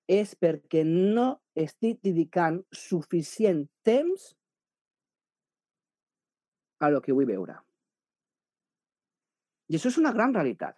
és 0.09 0.33
perquè 0.35 0.81
no 0.88 1.27
estic 1.53 1.99
dedicant 2.03 2.63
suficient 2.73 3.67
temps 3.85 4.31
a 6.81 6.89
lo 6.89 7.01
que 7.05 7.13
vull 7.13 7.29
veure. 7.29 7.59
I 9.69 9.77
això 9.77 9.91
és 9.93 9.99
una 10.01 10.13
gran 10.15 10.33
realitat. 10.33 10.75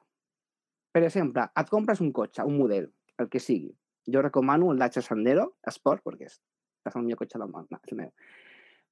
Per 0.91 1.05
exemple, 1.07 1.45
et 1.55 1.69
compres 1.71 2.01
un 2.03 2.11
cotxe, 2.11 2.43
un 2.43 2.57
model, 2.59 2.89
el 3.23 3.29
que 3.31 3.39
sigui. 3.39 3.71
Jo 4.11 4.23
recomano 4.25 4.73
el 4.73 4.81
Dacia 4.81 5.03
Sandero 5.05 5.53
Sport, 5.71 6.03
perquè 6.03 6.27
és 6.27 6.95
el 6.95 7.05
millor 7.05 7.21
cotxe 7.21 7.39
del 7.39 7.51
món, 7.53 7.69
no, 7.71 7.79
és 7.79 7.93
el 7.93 8.01
meu. 8.01 8.11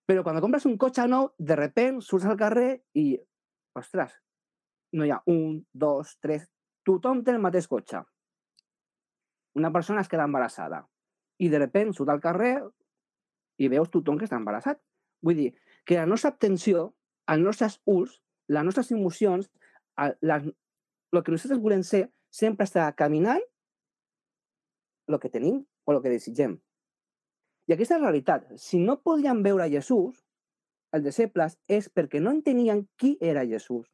Però 0.09 0.23
quan 0.25 0.39
compres 0.41 0.65
un 0.65 0.77
cotxe 0.81 1.03
nou, 1.05 1.27
de 1.37 1.53
repent 1.53 1.99
surts 2.01 2.25
al 2.25 2.37
carrer 2.37 2.69
i, 2.97 3.11
ostres, 3.77 4.15
no 4.97 5.05
hi 5.05 5.11
ha 5.13 5.19
un, 5.29 5.59
dos, 5.69 6.15
tres... 6.23 6.47
Tothom 6.87 7.19
té 7.21 7.35
el 7.35 7.43
mateix 7.43 7.67
cotxe. 7.69 7.99
Una 9.59 9.69
persona 9.75 10.01
es 10.01 10.09
queda 10.09 10.25
embarassada 10.25 10.79
i 11.37 11.49
de 11.53 11.59
repent 11.61 11.91
surt 11.93 12.09
al 12.09 12.21
carrer 12.23 12.55
i 13.61 13.69
veus 13.69 13.91
tothom 13.93 14.17
que 14.17 14.25
està 14.25 14.39
embarassat. 14.39 14.79
Vull 15.21 15.37
dir 15.37 15.49
que 15.85 15.99
la 15.99 16.07
nostra 16.09 16.31
atenció, 16.33 16.87
els 17.29 17.43
nostres 17.45 17.77
ulls, 17.85 18.15
les 18.49 18.65
nostres 18.65 18.89
emocions, 18.95 19.51
el, 20.01 20.15
el 20.25 21.21
que 21.21 21.35
nosaltres 21.35 21.61
volem 21.61 21.83
ser, 21.85 22.07
sempre 22.33 22.65
està 22.65 22.87
caminant 22.97 23.43
el 25.09 25.19
que 25.21 25.29
tenim 25.33 25.61
o 25.85 25.93
el 25.93 26.01
que 26.01 26.15
desitgem. 26.15 26.57
I 27.69 27.75
aquesta 27.75 27.99
és 27.99 28.01
la 28.01 28.09
realitat. 28.09 28.47
Si 28.57 28.79
no 28.81 28.95
podien 29.05 29.43
veure 29.45 29.67
Jesús, 29.69 30.15
els 30.89 31.03
deixebles, 31.05 31.53
és 31.69 31.85
perquè 31.93 32.17
no 32.17 32.31
entenien 32.33 32.87
qui 32.97 33.11
era 33.21 33.45
Jesús. 33.45 33.85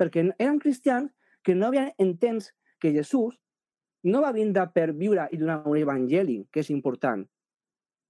Perquè 0.00 0.24
eren 0.38 0.58
cristians 0.62 1.12
que 1.44 1.52
no 1.54 1.68
havien 1.68 1.92
entès 2.00 2.54
que 2.80 2.94
Jesús 2.96 3.36
no 4.08 4.24
va 4.24 4.32
vindre 4.32 4.64
per 4.72 4.86
viure 4.96 5.28
i 5.32 5.36
donar 5.36 5.60
un 5.68 5.76
evangeli, 5.76 6.38
que 6.48 6.64
és 6.64 6.72
important. 6.72 7.26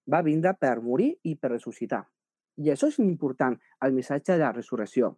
Va 0.07 0.23
vindre 0.23 0.55
per 0.55 0.77
morir 0.79 1.11
i 1.27 1.35
per 1.35 1.51
ressuscitar. 1.57 2.05
I 2.63 2.71
això 2.71 2.87
és 2.87 3.03
important, 3.03 3.59
el 3.83 3.99
missatge 3.99 4.39
de 4.39 4.47
la 4.47 4.55
resurrecció. 4.55 5.17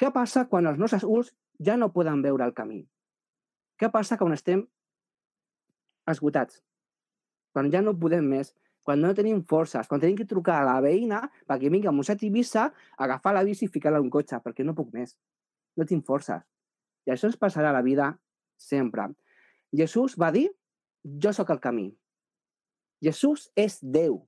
Què 0.00 0.08
passa 0.16 0.48
quan 0.48 0.66
els 0.66 0.80
nostres 0.80 1.04
ulls 1.04 1.34
ja 1.60 1.76
no 1.76 1.92
poden 1.92 2.24
veure 2.24 2.48
el 2.48 2.56
camí? 2.56 2.80
Què 3.76 3.92
passa 3.92 4.16
quan 4.16 4.32
estem 4.32 4.64
esgotats? 6.08 6.62
Quan 7.52 7.70
ja 7.72 7.82
no 7.84 7.94
podem 7.98 8.26
més, 8.28 8.54
quan 8.82 9.00
no 9.00 9.12
tenim 9.14 9.42
forces, 9.46 9.86
quan 9.88 10.00
tenim 10.02 10.16
que 10.18 10.26
trucar 10.28 10.58
a 10.60 10.66
la 10.66 10.80
veïna 10.82 11.20
perquè 11.48 11.70
vingui 11.70 11.88
a 11.90 11.94
Mosset 11.94 12.24
Eivissa, 12.26 12.70
agafar 12.98 13.34
la 13.36 13.44
bici 13.46 13.68
i 13.68 13.70
ficar-la 13.70 14.00
en 14.02 14.08
un 14.08 14.14
cotxe, 14.14 14.40
perquè 14.42 14.66
no 14.66 14.74
puc 14.74 14.90
més. 14.96 15.14
No 15.78 15.86
tinc 15.88 16.04
forces. 16.06 16.42
I 17.06 17.14
això 17.14 17.28
ens 17.30 17.38
passarà 17.38 17.70
a 17.70 17.76
la 17.76 17.84
vida 17.86 18.10
sempre. 18.58 19.08
Jesús 19.72 20.16
va 20.20 20.32
dir, 20.34 20.48
jo 21.22 21.32
sóc 21.32 21.50
el 21.54 21.62
camí. 21.62 21.88
Jesús 23.02 23.48
és 23.58 23.78
Déu. 23.82 24.20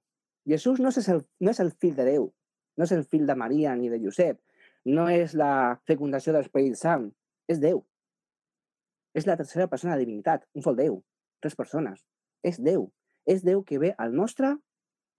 Jesús 0.48 0.80
no 0.80 0.90
és, 0.90 1.08
el, 1.08 1.22
no 1.40 1.50
és 1.50 1.60
el 1.62 1.70
fill 1.80 1.94
de 1.96 2.06
Déu, 2.08 2.28
no 2.76 2.84
és 2.84 2.92
el 2.92 3.04
fill 3.08 3.26
de 3.26 3.36
Maria 3.38 3.74
ni 3.78 3.88
de 3.88 4.00
Josep, 4.02 4.40
no 4.84 5.06
és 5.08 5.32
la 5.38 5.80
fecundació 5.88 6.34
de 6.34 6.42
l'Esperit 6.42 6.76
Sant, 6.76 7.06
és 7.48 7.60
Déu. 7.62 7.80
És 9.14 9.28
la 9.28 9.38
tercera 9.40 9.68
persona 9.70 9.94
de 9.94 10.04
divinitat, 10.04 10.44
un 10.54 10.66
sol 10.66 10.76
Déu, 10.76 10.98
tres 11.40 11.56
persones. 11.56 12.02
És 12.42 12.58
Déu. 12.60 12.90
És 13.26 13.42
Déu 13.44 13.64
que 13.64 13.78
ve 13.80 13.94
al 13.98 14.14
nostre 14.14 14.54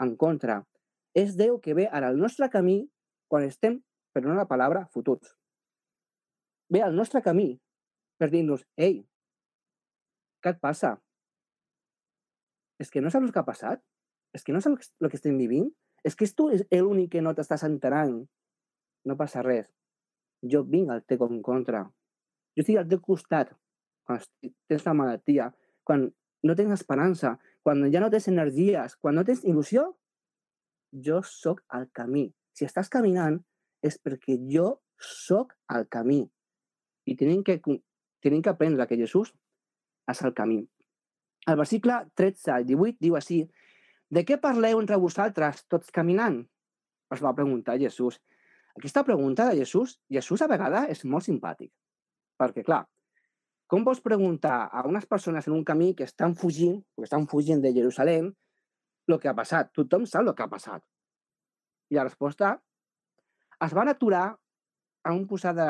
en 0.02 0.16
contra. 0.16 0.62
És 1.16 1.36
Déu 1.40 1.60
que 1.60 1.74
ve 1.74 1.88
al 1.88 2.18
nostre 2.18 2.50
camí 2.54 2.84
quan 3.32 3.44
estem, 3.44 3.82
per 4.14 4.26
una 4.26 4.48
paraula, 4.48 4.86
fotuts. 4.94 5.36
Ve 6.72 6.82
al 6.82 6.96
nostre 6.96 7.22
camí 7.22 7.56
per 8.18 8.30
dir-nos, 8.32 8.64
ei, 8.80 9.02
què 10.44 10.54
et 10.54 10.62
passa? 10.64 10.96
És 12.80 12.92
que 12.92 13.02
no 13.04 13.12
saps 13.12 13.28
el 13.28 13.34
que 13.36 13.42
ha 13.42 13.48
passat? 13.48 13.82
És 14.36 14.44
que 14.44 14.56
no 14.56 14.62
saps 14.64 14.92
el 15.02 15.12
que 15.12 15.20
estem 15.20 15.38
vivint? 15.40 15.68
És 16.06 16.16
que 16.16 16.28
tu 16.38 16.48
és 16.54 16.64
l'únic 16.72 17.14
que 17.16 17.24
no 17.24 17.34
t'estàs 17.36 17.66
enterant. 17.68 18.18
No 19.08 19.18
passa 19.20 19.44
res. 19.46 19.68
Jo 20.52 20.64
vinc 20.68 20.92
al 20.92 21.04
teu 21.10 21.24
en 21.28 21.42
contra. 21.44 21.84
Jo 22.56 22.64
estic 22.64 22.80
al 22.80 22.90
teu 22.92 23.02
costat 23.04 23.56
quan 24.06 24.22
tens 24.70 24.86
la 24.86 24.94
malaltia, 24.94 25.50
quan 25.84 26.06
no 26.46 26.56
tens 26.56 26.76
esperança, 26.76 27.34
quan 27.66 27.82
ja 27.90 28.02
no 28.04 28.12
tens 28.14 28.28
energies, 28.30 28.94
quan 29.02 29.16
no 29.18 29.24
tens 29.26 29.42
il·lusió, 29.42 29.88
jo 31.06 31.22
sóc 31.26 31.64
al 31.74 31.88
camí. 31.90 32.28
Si 32.54 32.68
estàs 32.68 32.92
caminant 32.94 33.40
és 33.82 33.98
perquè 33.98 34.38
jo 34.52 34.68
sóc 35.02 35.56
al 35.74 35.88
camí. 35.90 36.22
I 37.10 37.16
tenim 37.18 37.42
que, 37.44 37.58
tenim 38.22 38.46
que 38.46 38.54
aprendre 38.54 38.86
que 38.86 39.00
Jesús 39.02 39.34
és 40.12 40.22
el 40.22 40.36
camí. 40.38 40.62
El 41.50 41.58
versicle 41.58 42.04
13 42.14 42.54
al 42.54 42.70
18 42.70 43.02
diu 43.02 43.18
així, 43.18 43.42
de 44.14 44.22
què 44.26 44.38
parleu 44.42 44.80
entre 44.82 45.02
vosaltres 45.02 45.66
tots 45.66 45.90
caminant? 45.94 46.44
Es 47.14 47.22
va 47.26 47.34
preguntar 47.34 47.80
Jesús. 47.82 48.22
Aquesta 48.78 49.04
pregunta 49.08 49.50
de 49.50 49.58
Jesús, 49.58 50.00
Jesús 50.12 50.42
a 50.42 50.50
vegades 50.52 50.94
és 50.94 51.06
molt 51.10 51.26
simpàtic. 51.26 51.72
Perquè, 52.38 52.62
clar, 52.68 52.84
com 53.68 53.84
vols 53.86 54.02
preguntar 54.02 54.70
a 54.72 54.84
unes 54.88 55.06
persones 55.10 55.48
en 55.48 55.54
un 55.54 55.64
camí 55.66 55.94
que 55.96 56.06
estan 56.06 56.36
fugint, 56.36 56.82
que 56.96 57.08
estan 57.08 57.28
fugint 57.28 57.64
de 57.64 57.74
Jerusalem, 57.74 58.32
el 59.08 59.20
que 59.20 59.30
ha 59.30 59.36
passat? 59.38 59.72
Tothom 59.74 60.06
sap 60.10 60.26
el 60.26 60.36
que 60.36 60.46
ha 60.46 60.52
passat. 60.52 60.84
I 61.90 61.98
la 61.98 62.06
resposta 62.06 62.56
es 63.66 63.74
van 63.74 63.90
aturar 63.90 64.26
a 65.06 65.14
un 65.14 65.26
posat 65.30 65.58
de 65.58 65.70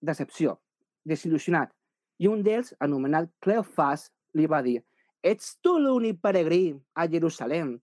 decepció, 0.00 0.58
desil·lusionat. 1.06 1.72
I 2.20 2.28
un 2.30 2.42
d'ells, 2.46 2.74
anomenat 2.80 3.30
Cleofas, 3.42 4.10
li 4.34 4.46
va 4.46 4.62
dir 4.62 4.80
Ets 5.22 5.58
tu 5.60 5.74
l'únic 5.76 6.20
peregrí 6.22 6.72
a 6.96 7.04
Jerusalem 7.06 7.74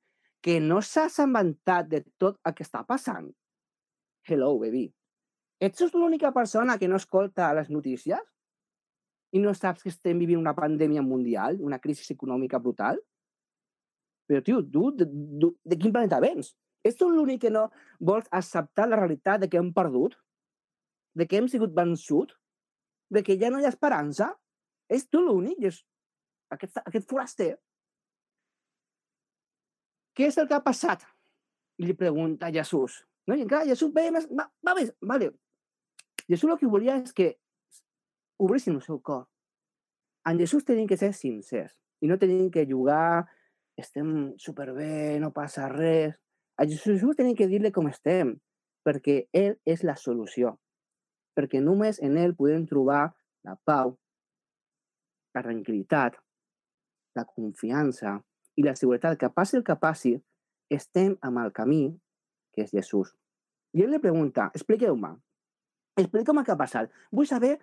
que 0.42 0.58
no 0.60 0.80
s'has 0.82 1.20
inventat 1.22 1.90
de 1.92 2.00
tot 2.18 2.40
el 2.46 2.56
que 2.58 2.66
està 2.66 2.82
passant? 2.88 3.28
Hello, 4.26 4.56
baby. 4.58 4.88
Ets 5.62 5.94
l'única 5.94 6.32
persona 6.34 6.78
que 6.82 6.88
no 6.90 6.98
escolta 6.98 7.54
les 7.54 7.70
notícies? 7.70 8.22
I 9.36 9.42
no 9.44 9.54
saps 9.56 9.84
que 9.84 9.92
estem 9.92 10.20
vivint 10.22 10.40
una 10.40 10.56
pandèmia 10.56 11.04
mundial, 11.04 11.60
una 11.64 11.80
crisi 11.84 12.06
econòmica 12.14 12.60
brutal? 12.64 13.00
Però, 14.28 14.44
tio, 14.44 14.62
tu, 14.64 14.92
de, 14.96 15.08
de, 15.08 15.52
de 15.64 15.78
quin 15.80 15.94
planeta 15.96 16.20
vens? 16.24 16.54
Ets 16.86 17.00
tu 17.00 17.10
l'únic 17.12 17.42
que 17.44 17.52
no 17.52 17.68
vols 18.00 18.28
acceptar 18.32 18.88
la 18.88 19.00
realitat 19.00 19.42
de 19.44 19.50
que 19.52 19.60
hem 19.60 19.74
perdut? 19.76 20.16
De 21.18 21.28
que 21.28 21.40
hem 21.40 21.48
sigut 21.52 21.76
vençut? 21.76 22.36
De 23.12 23.24
que 23.24 23.38
ja 23.40 23.52
no 23.52 23.60
hi 23.60 23.68
ha 23.68 23.74
esperança? 23.74 24.34
És 24.88 25.08
tu 25.12 25.24
l'únic? 25.24 25.64
És 25.68 25.82
aquest, 26.54 26.80
aquest 26.86 27.08
foraster. 27.10 27.56
Què 30.16 30.30
és 30.32 30.38
el 30.40 30.48
que 30.50 30.56
ha 30.58 30.64
passat? 30.64 31.04
I 31.78 31.90
li 31.90 31.96
pregunta 31.98 32.48
a 32.48 32.54
Jesús. 32.54 33.02
No? 33.28 33.36
I 33.36 33.44
encara 33.44 33.68
Jesús 33.68 33.92
ve 33.94 34.08
més... 34.14 34.26
Va, 34.32 34.48
va 34.66 34.74
més, 34.78 34.94
vale. 35.04 35.34
Jesús 36.28 36.50
el 36.50 36.58
que 36.60 36.72
volia 36.72 36.98
és 37.02 37.14
que 37.16 37.36
obrissin 38.38 38.78
el 38.78 38.84
seu 38.86 39.02
cor. 39.02 39.28
En 40.28 40.40
Jesús 40.40 40.66
tenim 40.66 40.88
que 40.88 40.98
ser 40.98 41.14
sincers 41.16 41.78
i 42.04 42.10
no 42.10 42.18
tenim 42.20 42.50
que 42.52 42.66
jugar, 42.70 43.26
estem 43.78 44.34
superbé, 44.38 45.20
no 45.22 45.32
passa 45.34 45.70
res. 45.72 46.18
A 46.58 46.66
Jesús 46.66 47.16
tenim 47.16 47.36
que 47.38 47.48
dir-li 47.48 47.72
com 47.72 47.88
estem, 47.90 48.34
perquè 48.86 49.28
ell 49.34 49.58
és 49.66 49.84
la 49.86 49.96
solució. 49.96 50.58
Perquè 51.38 51.62
només 51.62 52.02
en 52.02 52.18
ell 52.18 52.34
podem 52.36 52.66
trobar 52.70 53.12
la 53.46 53.56
pau, 53.68 53.94
la 55.38 55.44
tranquil·litat, 55.46 56.18
la 57.18 57.26
confiança 57.30 58.18
i 58.58 58.66
la 58.66 58.76
seguretat 58.76 59.20
que 59.22 59.30
passi 59.30 59.60
el 59.60 59.66
que 59.66 59.78
passi, 59.78 60.16
estem 60.74 61.16
amb 61.22 61.44
el 61.44 61.54
camí 61.56 61.84
que 62.54 62.66
és 62.66 62.74
Jesús. 62.74 63.14
I 63.78 63.86
ell 63.86 63.94
li 63.94 64.02
pregunta, 64.02 64.50
expliqueu-me, 64.58 65.14
expliqueu-me 66.02 66.44
què 66.44 66.56
ha 66.56 66.60
passat. 66.60 66.90
Vull 67.14 67.30
saber 67.30 67.58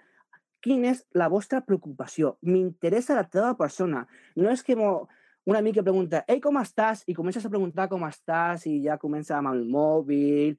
quina 0.64 0.94
és 0.94 1.02
la 1.12 1.28
vostra 1.32 1.60
preocupació. 1.64 2.34
M'interessa 2.48 3.18
la 3.18 3.26
teva 3.28 3.52
persona. 3.58 4.04
No 4.40 4.50
és 4.52 4.64
que 4.64 4.76
un 4.76 5.56
amic 5.58 5.78
que 5.78 5.84
pregunta, 5.84 6.22
ei, 6.28 6.40
com 6.40 6.56
estàs? 6.60 7.04
I 7.06 7.16
comences 7.16 7.44
a 7.44 7.52
preguntar 7.52 7.88
com 7.90 8.06
estàs 8.08 8.64
i 8.70 8.78
ja 8.86 8.96
comença 9.00 9.36
amb 9.36 9.52
el 9.52 9.64
mòbil. 9.68 10.56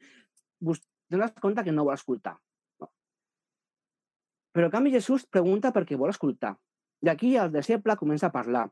Tens 1.09 1.39
compte 1.41 1.65
que 1.65 1.73
no 1.73 1.87
vol 1.87 1.97
escoltar. 1.97 2.35
No. 2.81 2.91
Però, 4.53 4.69
en 4.69 4.75
canvi, 4.77 4.93
Jesús 4.93 5.25
pregunta 5.25 5.73
perquè 5.73 5.97
vol 5.97 6.13
escoltar. 6.13 6.55
I 7.01 7.11
aquí 7.11 7.33
el 7.41 7.51
deixeble 7.53 7.97
comença 7.97 8.29
a 8.29 8.35
parlar. 8.35 8.67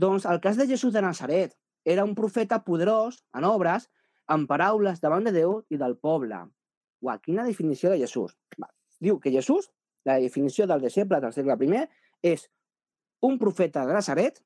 Doncs 0.00 0.24
el 0.26 0.40
cas 0.42 0.56
de 0.56 0.66
Jesús 0.66 0.92
de 0.96 1.04
Nazaret 1.04 1.54
era 1.84 2.04
un 2.08 2.16
profeta 2.16 2.64
poderós 2.64 3.20
en 3.36 3.44
obres, 3.44 3.90
amb 4.26 4.48
paraules 4.48 5.00
davant 5.04 5.28
de 5.28 5.32
Déu 5.36 5.60
i 5.68 5.76
del 5.76 5.98
poble. 6.00 6.40
Uau, 7.04 7.20
quina 7.20 7.44
definició 7.44 7.92
de 7.92 8.00
Jesús. 8.00 8.32
Va. 8.56 8.70
Diu 9.04 9.20
que 9.20 9.30
Jesús, 9.30 9.68
la 10.04 10.18
definició 10.20 10.66
del 10.66 10.82
deixeble 10.84 11.20
del 11.20 11.32
segle 11.32 11.56
I, 11.64 11.84
és 12.22 12.48
un 13.24 13.38
profeta 13.38 13.86
de 13.86 13.96
Nazaret, 13.96 14.40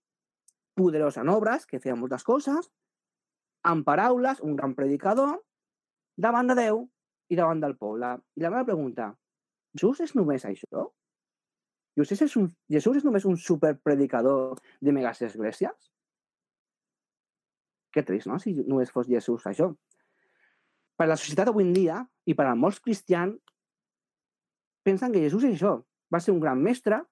poderós 0.78 1.18
en 1.18 1.28
obres, 1.28 1.66
que 1.66 1.80
feia 1.82 1.96
moltes 1.98 2.24
coses, 2.24 2.70
amb 3.66 3.84
paraules, 3.86 4.40
un 4.40 4.54
gran 4.56 4.74
predicador, 4.78 5.40
davant 6.16 6.46
de 6.50 6.54
Déu 6.58 6.84
i 7.28 7.36
davant 7.36 7.60
del 7.60 7.76
poble. 7.76 8.14
I 8.38 8.44
la 8.44 8.52
meva 8.54 8.66
pregunta, 8.68 9.10
Jesús 9.74 10.00
és 10.06 10.14
només 10.14 10.46
això? 10.46 10.86
Jesús 11.98 12.22
és, 12.22 12.36
un, 12.38 12.46
Jesús 12.70 13.00
és 13.00 13.06
només 13.06 13.26
un 13.26 13.36
superpredicador 13.36 14.58
de 14.80 14.94
megas 14.94 15.20
esglésies? 15.26 15.90
Que 17.94 18.04
trist, 18.06 18.28
no?, 18.30 18.38
si 18.38 18.54
només 18.60 18.92
fos 18.94 19.10
Jesús 19.10 19.46
això. 19.50 19.72
Per 20.98 21.06
la 21.06 21.18
societat 21.18 21.50
avui 21.50 21.66
en 21.66 21.74
dia, 21.74 22.02
i 22.26 22.34
per 22.38 22.46
a 22.46 22.54
molts 22.58 22.78
cristians, 22.84 23.38
pensen 24.88 25.12
que 25.12 25.20
Jesús 25.20 25.44
és 25.44 25.58
això. 25.58 25.76
Va 26.08 26.20
ser 26.24 26.32
un 26.32 26.40
gran 26.40 26.62
mestre, 26.64 27.02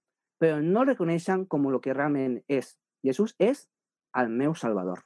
però 0.40 0.60
no 0.64 0.82
el 0.82 0.94
reconeixen 0.94 1.44
com 1.52 1.68
el 1.68 1.80
que 1.84 1.94
realment 1.94 2.38
és. 2.48 2.72
Jesús 3.04 3.34
és 3.38 3.66
el 4.16 4.32
meu 4.32 4.54
salvador. 4.56 5.04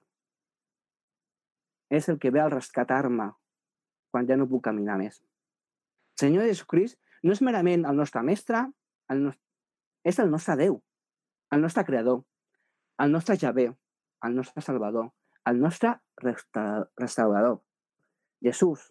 És 1.90 2.08
el 2.08 2.20
que 2.22 2.30
ve 2.30 2.40
al 2.40 2.52
rescatar-me 2.54 3.32
quan 4.10 4.26
ja 4.26 4.38
no 4.38 4.48
puc 4.50 4.62
caminar 4.68 4.98
més. 5.00 5.18
Senyor 6.20 6.46
Jesucrist 6.46 6.98
no 7.26 7.34
és 7.34 7.42
merament 7.42 7.86
el 7.88 7.98
nostre 7.98 8.22
mestre, 8.26 8.62
el 9.10 9.24
nostre, 9.24 9.42
és 10.06 10.18
el 10.22 10.30
nostre 10.30 10.56
Déu, 10.60 10.78
el 11.50 11.64
nostre 11.64 11.84
creador, 11.88 12.22
el 13.02 13.10
nostre 13.10 13.36
Javé, 13.38 13.66
el 14.22 14.36
nostre 14.36 14.62
Salvador, 14.62 15.10
el 15.46 15.58
nostre 15.58 15.96
restaurador. 16.20 17.60
Jesús 18.44 18.86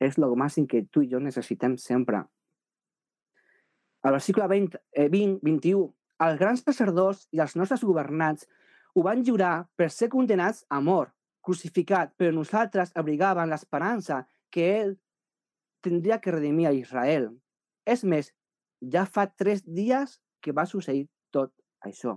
és 0.00 0.18
el 0.18 0.34
màxim 0.38 0.66
que 0.66 0.84
tu 0.90 1.02
i 1.04 1.10
jo 1.10 1.20
necessitem 1.22 1.76
sempre. 1.78 2.24
Al 4.08 4.14
versícle 4.16 4.46
20, 4.48 4.78
eh, 4.92 5.08
20, 5.12 5.40
21, 5.42 5.90
els 6.24 6.38
grans 6.40 6.62
sacerdots 6.64 7.26
i 7.36 7.42
els 7.44 7.54
nostres 7.60 7.82
governants 7.84 8.46
ho 8.96 9.02
van 9.04 9.20
jurar 9.24 9.68
per 9.76 9.90
ser 9.92 10.08
condenats 10.08 10.62
a 10.72 10.78
mort, 10.80 11.12
crucificat, 11.44 12.14
però 12.16 12.32
nosaltres 12.32 12.94
abrigaven 12.96 13.52
l'esperança 13.52 14.22
que 14.50 14.64
ell 14.78 14.94
tindria 15.84 16.18
que 16.24 16.32
redimir 16.32 16.70
a 16.70 16.72
Israel. 16.72 17.28
És 17.84 18.00
més, 18.04 18.32
ja 18.80 19.04
fa 19.04 19.26
tres 19.28 19.60
dies 19.66 20.16
que 20.40 20.56
va 20.56 20.64
succeir 20.64 21.04
tot 21.30 21.52
això. 21.84 22.16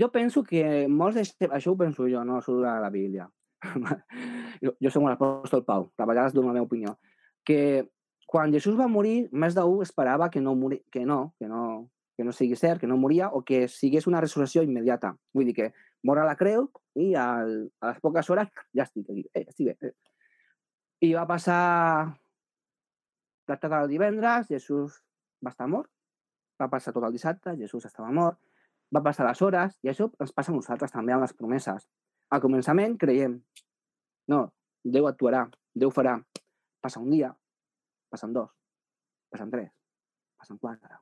Jo 0.00 0.08
penso 0.12 0.42
que 0.44 0.86
molts 0.88 1.20
de... 1.20 1.50
Això 1.52 1.74
ho 1.74 1.78
penso 1.78 2.08
jo, 2.08 2.24
no 2.24 2.40
surt 2.40 2.64
a 2.68 2.78
la 2.80 2.90
Bíblia. 2.90 3.28
jo, 4.64 4.72
jo 4.80 4.92
som 4.92 5.04
l'apòstol 5.04 5.64
Pau, 5.68 5.90
a 5.92 6.08
vegades 6.08 6.32
dono 6.32 6.48
la 6.48 6.56
meva 6.56 6.70
opinió. 6.70 6.96
Que 7.44 7.84
quan 8.26 8.52
Jesús 8.52 8.74
va 8.78 8.88
morir, 8.90 9.28
més 9.32 9.54
d'un 9.54 9.82
esperava 9.82 10.28
que 10.30 10.42
no, 10.42 10.56
mori, 10.58 10.82
que 10.90 11.04
no, 11.06 11.34
que 11.38 11.46
no, 11.48 11.88
que 12.18 12.24
no 12.24 12.32
sigui 12.34 12.56
cert, 12.58 12.80
que 12.80 12.88
no 12.90 12.98
moria, 12.98 13.30
o 13.30 13.44
que 13.46 13.68
sigués 13.68 14.08
una 14.10 14.20
resurrecció 14.20 14.64
immediata. 14.66 15.14
Vull 15.32 15.46
dir 15.50 15.54
que 15.54 15.68
mor 16.02 16.18
a 16.18 16.26
la 16.26 16.34
creu 16.36 16.66
i 16.98 17.12
al, 17.14 17.70
a 17.80 17.92
les 17.92 18.00
poques 18.02 18.30
hores 18.30 18.50
ja 18.74 18.84
estic 18.88 19.06
aquí, 19.10 19.26
eh, 19.32 19.44
estic 19.46 19.70
bé. 19.70 19.90
Eh. 19.90 19.94
I 21.06 21.12
va 21.14 21.26
passar 21.28 21.60
la 23.46 23.56
tarda 23.60 23.82
del 23.84 23.94
divendres, 23.94 24.48
Jesús 24.48 24.98
va 25.44 25.52
estar 25.54 25.68
mort, 25.70 25.90
va 26.60 26.70
passar 26.72 26.92
tot 26.96 27.04
el 27.06 27.14
dissabte, 27.14 27.54
Jesús 27.60 27.86
estava 27.86 28.10
mort, 28.10 28.40
va 28.94 29.02
passar 29.04 29.26
les 29.28 29.42
hores, 29.42 29.78
i 29.84 29.92
això 29.92 30.08
ens 30.18 30.32
passa 30.34 30.50
a 30.50 30.56
nosaltres 30.56 30.94
també 30.94 31.14
amb 31.14 31.22
les 31.26 31.36
promeses. 31.36 31.86
Al 32.32 32.42
començament 32.42 32.96
creiem, 32.98 33.38
no, 34.32 34.46
Déu 34.86 35.06
actuarà, 35.06 35.44
Déu 35.74 35.90
farà. 35.90 36.16
Passa 36.82 37.00
un 37.02 37.10
dia, 37.10 37.32
passen 38.12 38.34
dos, 38.36 38.50
passen 39.32 39.50
tres, 39.52 39.72
passen 40.38 40.60
quatre. 40.62 41.00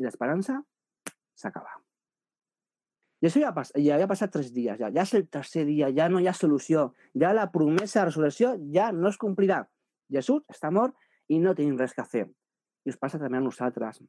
I 0.00 0.06
l'esperança 0.06 0.60
s'acaba. 1.36 1.76
I 3.22 3.28
això 3.30 3.40
ja, 3.40 3.52
pas, 3.56 3.70
ja 3.80 3.96
havia 3.96 4.08
passat 4.10 4.32
tres 4.32 4.50
dies, 4.52 4.76
ja. 4.76 4.90
ja 4.92 5.02
és 5.02 5.14
el 5.16 5.24
tercer 5.32 5.64
dia, 5.68 5.88
ja 5.96 6.08
no 6.12 6.20
hi 6.20 6.28
ha 6.28 6.34
solució, 6.36 6.90
ja 7.16 7.32
la 7.32 7.48
promesa 7.52 8.02
de 8.02 8.10
resurrecció 8.10 8.52
ja 8.74 8.90
no 8.92 9.08
es 9.08 9.16
complirà. 9.20 9.62
Jesús 10.12 10.44
està 10.52 10.70
mort 10.70 10.94
i 11.32 11.40
no 11.40 11.54
tenim 11.56 11.78
res 11.80 11.96
que 11.96 12.04
fer. 12.04 12.26
I 12.86 12.92
us 12.92 13.00
passa 13.00 13.18
també 13.18 13.40
a 13.40 13.44
nosaltres. 13.44 14.02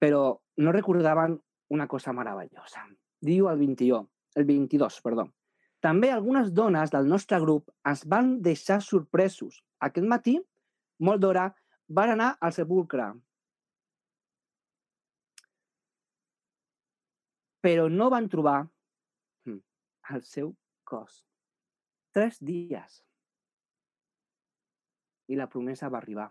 Però 0.00 0.22
no 0.58 0.72
recordaven 0.74 1.36
una 1.76 1.86
cosa 1.86 2.14
meravellosa. 2.16 2.86
Diu 3.22 3.50
el 3.50 3.60
21, 3.60 4.02
el 4.40 4.48
22, 4.48 5.00
perdó. 5.04 5.28
També 5.84 6.10
algunes 6.10 6.52
dones 6.56 6.90
del 6.90 7.08
nostre 7.08 7.38
grup 7.42 7.70
ens 7.86 8.04
van 8.08 8.40
deixar 8.42 8.80
sorpresos. 8.82 9.60
Aquest 9.84 10.08
matí, 10.08 10.38
molt 10.98 11.22
d'hora, 11.22 11.46
van 11.88 12.14
anar 12.14 12.32
al 12.40 12.54
sepulcre. 12.56 13.10
Però 17.66 17.88
no 17.90 18.10
van 18.12 18.28
trobar 18.30 18.60
hm, 19.46 19.58
el 20.14 20.22
seu 20.26 20.54
cos. 20.86 21.24
Tres 22.14 22.38
dies 22.40 23.02
i 25.26 25.36
la 25.36 25.48
promesa 25.50 25.90
va 25.90 25.98
arribar. 25.98 26.28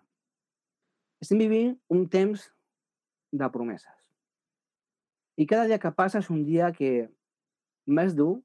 Estem 1.22 1.40
vivint 1.42 1.76
un 1.92 2.08
temps 2.12 2.48
de 3.36 3.50
promeses. 3.52 3.92
I 5.36 5.46
cada 5.48 5.68
dia 5.68 5.80
que 5.84 5.92
passa 5.92 6.22
és 6.24 6.30
un 6.32 6.46
dia 6.48 6.72
que 6.76 7.10
més 7.86 8.16
dur 8.16 8.40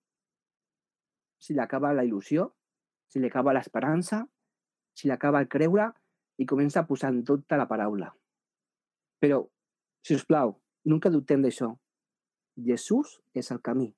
si 1.40 1.54
li 1.54 1.62
acaba 1.62 1.94
la 1.94 2.04
il·lusió, 2.04 2.50
si 3.08 3.22
li 3.22 3.30
acaba 3.30 3.54
l'esperança, 3.54 4.24
si 4.94 5.08
li 5.08 5.14
acaba 5.14 5.40
el 5.40 5.48
creure 5.48 5.88
i 6.40 6.46
comença 6.48 6.80
a 6.80 6.88
posar 6.88 7.12
en 7.12 7.20
dubte 7.26 7.56
la 7.60 7.68
paraula. 7.68 8.08
Però, 9.20 9.42
si 10.00 10.16
us 10.16 10.24
plau, 10.24 10.54
nunca 10.88 11.12
dubtem 11.12 11.42
d'això. 11.44 11.68
Jesús 12.56 13.18
és 13.36 13.50
el 13.52 13.60
camí. 13.60 13.90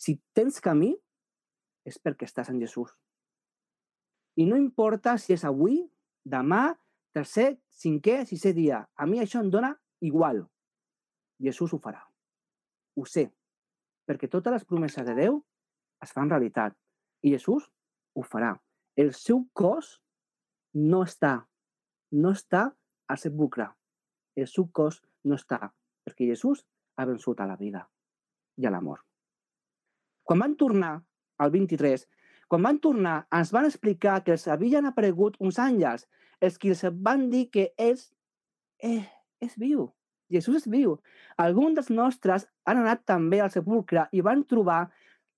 Si 0.00 0.16
tens 0.34 0.58
camí, 0.64 0.90
és 1.86 1.98
perquè 2.02 2.26
estàs 2.26 2.50
en 2.50 2.58
Jesús. 2.60 2.90
I 4.42 4.46
no 4.50 4.58
importa 4.58 5.16
si 5.18 5.34
és 5.36 5.44
avui, 5.46 5.78
demà, 6.26 6.74
tercer, 7.14 7.60
cinquè, 7.82 8.24
sisè 8.26 8.52
dia. 8.56 8.82
A 8.96 9.06
mi 9.06 9.22
això 9.22 9.42
em 9.42 9.50
dona 9.54 9.72
igual. 10.02 10.42
Jesús 11.40 11.72
ho 11.74 11.78
farà. 11.78 12.02
Ho 12.96 13.06
sé. 13.06 13.28
Perquè 14.06 14.28
totes 14.28 14.54
les 14.54 14.66
promeses 14.66 15.06
de 15.06 15.14
Déu 15.14 15.40
es 16.02 16.12
fan 16.12 16.30
realitat. 16.30 16.74
I 17.22 17.34
Jesús 17.36 17.70
ho 18.14 18.26
farà. 18.26 18.54
El 18.96 19.12
seu 19.14 19.44
cos 19.54 20.00
no 20.74 21.02
està. 21.06 21.34
No 22.10 22.32
està 22.34 22.70
al 23.08 23.18
sepulcre. 23.18 23.68
El 24.36 24.48
seu 24.50 24.68
cos 24.72 25.00
no 25.24 25.38
està. 25.38 25.72
Perquè 26.04 26.30
Jesús 26.30 26.64
ha 26.96 27.06
vençut 27.06 27.40
a 27.40 27.46
la 27.48 27.56
vida 27.56 27.84
i 28.56 28.66
a 28.66 28.72
l'amor. 28.72 29.02
Quan 30.24 30.42
van 30.42 30.56
tornar 30.56 30.94
al 31.40 31.50
23, 31.50 32.06
quan 32.50 32.62
van 32.66 32.80
tornar, 32.82 33.26
ens 33.34 33.52
van 33.54 33.66
explicar 33.68 34.20
que 34.24 34.34
els 34.34 34.48
havien 34.50 34.86
aparegut 34.86 35.36
uns 35.38 35.58
àngels, 35.62 36.06
els 36.40 36.58
que 36.58 36.72
els 36.74 36.82
van 37.04 37.28
dir 37.30 37.48
que 37.50 37.70
és, 37.78 38.10
eh, 38.82 39.06
és 39.40 39.56
viu. 39.56 39.88
Jesús 40.30 40.62
és 40.62 40.68
viu. 40.70 40.96
Alguns 41.36 41.74
dels 41.78 41.90
nostres 41.90 42.46
han 42.64 42.78
anat 42.78 43.04
també 43.04 43.40
al 43.40 43.50
sepulcre 43.50 44.06
i 44.12 44.20
van 44.20 44.44
trobar 44.44 44.90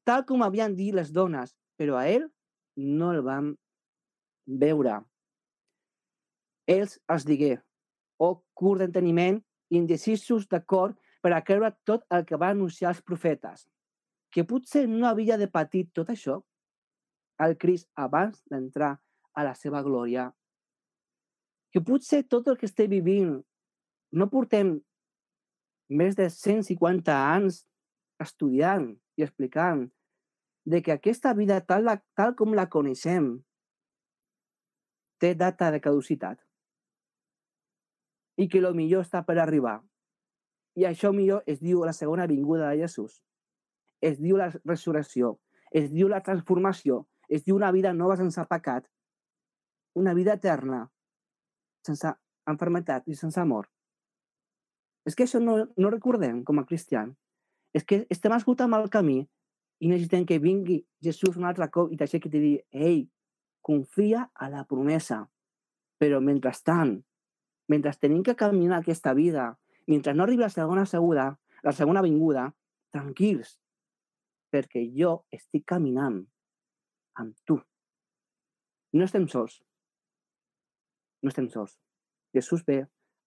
tal 0.04 0.24
com 0.28 0.42
havien 0.42 0.74
dit 0.76 0.94
les 0.94 1.12
dones, 1.12 1.54
però 1.76 1.96
a 1.98 2.06
ell 2.08 2.28
no 2.76 3.12
el 3.12 3.22
van 3.22 3.54
veure. 4.46 5.00
Ells 6.70 6.98
els 7.10 7.24
digué, 7.26 7.56
oh 8.22 8.42
curt 8.54 8.82
d'enteniment, 8.82 9.40
indecisos 9.72 10.46
d'acord 10.50 10.98
per 11.22 11.32
a 11.34 11.42
creure 11.42 11.72
tot 11.88 12.04
el 12.10 12.26
que 12.28 12.38
van 12.38 12.56
anunciar 12.56 12.92
els 12.92 13.02
profetes, 13.02 13.66
que 14.30 14.44
potser 14.44 14.86
no 14.88 15.08
havia 15.08 15.38
de 15.38 15.48
patir 15.50 15.88
tot 15.94 16.10
això 16.12 16.40
al 17.42 17.56
Crist 17.58 17.88
abans 17.98 18.42
d'entrar 18.50 18.94
a 19.34 19.44
la 19.44 19.54
seva 19.58 19.82
glòria. 19.82 20.30
Que 21.72 21.80
potser 21.80 22.22
tot 22.28 22.48
el 22.48 22.58
que 22.60 22.68
estem 22.68 22.90
vivint 22.90 23.38
no 24.12 24.28
portem 24.30 24.76
més 25.88 26.14
de 26.16 26.28
150 26.30 27.12
anys 27.12 27.62
estudiant 28.22 28.92
i 29.18 29.24
explicant 29.26 29.88
de 30.64 30.82
que 30.84 30.94
aquesta 30.94 31.32
vida 31.34 31.58
tal, 31.66 31.88
tal 32.14 32.36
com 32.38 32.54
la 32.54 32.68
coneixem 32.70 33.34
té 35.18 35.32
data 35.34 35.70
de 35.74 35.80
caducitat 35.82 36.38
i 38.36 38.48
que 38.48 38.62
el 38.62 38.74
millor 38.74 39.04
està 39.04 39.22
per 39.26 39.38
arribar. 39.38 39.80
I 40.78 40.86
això 40.88 41.12
millor 41.12 41.42
es 41.46 41.60
diu 41.60 41.84
la 41.84 41.92
segona 41.92 42.26
vinguda 42.26 42.70
de 42.70 42.80
Jesús. 42.84 43.20
Es 44.00 44.18
diu 44.18 44.38
la 44.40 44.48
resurrecció, 44.64 45.38
es 45.70 45.90
diu 45.92 46.08
la 46.08 46.22
transformació, 46.24 47.06
es 47.28 47.44
diu 47.44 47.56
una 47.56 47.70
vida 47.72 47.92
nova 47.92 48.16
sense 48.16 48.44
pecat, 48.48 48.88
una 49.94 50.14
vida 50.14 50.34
eterna, 50.40 50.86
sense 51.86 52.14
enfermetat 52.48 53.08
i 53.08 53.14
sense 53.16 53.40
amor. 53.40 53.68
És 55.06 55.16
que 55.16 55.26
això 55.26 55.40
no, 55.42 55.58
no 55.76 55.90
recordem 55.90 56.42
com 56.46 56.60
a 56.60 56.66
cristians. 56.66 57.16
És 57.72 57.84
que 57.88 58.02
estem 58.12 58.34
escoltant 58.36 58.74
el 58.76 58.90
camí 58.92 59.22
i 59.82 59.88
necessitem 59.90 60.26
que 60.28 60.38
vingui 60.38 60.82
Jesús 61.02 61.38
un 61.40 61.48
altre 61.48 61.68
cop 61.72 61.92
i 61.92 61.98
t'aixequi 61.98 62.28
i 62.28 62.32
te 62.32 62.42
digui, 62.42 62.60
ei, 62.72 63.06
confia 63.64 64.28
a 64.34 64.50
la 64.52 64.66
promesa. 64.68 65.22
Però 65.98 66.20
mentrestant, 66.20 66.98
mentre 67.72 67.94
tenim 67.96 68.22
que 68.26 68.36
caminar 68.36 68.82
aquesta 68.82 69.14
vida, 69.16 69.46
mentre 69.88 70.12
no 70.14 70.24
arribi 70.24 70.44
la 70.44 70.52
segona 70.52 70.84
segura, 70.86 71.30
la 71.64 71.72
segona 71.72 72.02
vinguda, 72.04 72.50
tranquils, 72.92 73.56
perquè 74.52 74.84
jo 74.92 75.22
estic 75.32 75.64
caminant 75.72 76.18
amb 77.22 77.36
tu. 77.48 77.56
No 78.92 79.06
estem 79.08 79.24
sols. 79.32 79.62
No 81.22 81.32
estem 81.32 81.48
sols. 81.48 81.78
Jesús 82.36 82.64
ve 82.66 82.82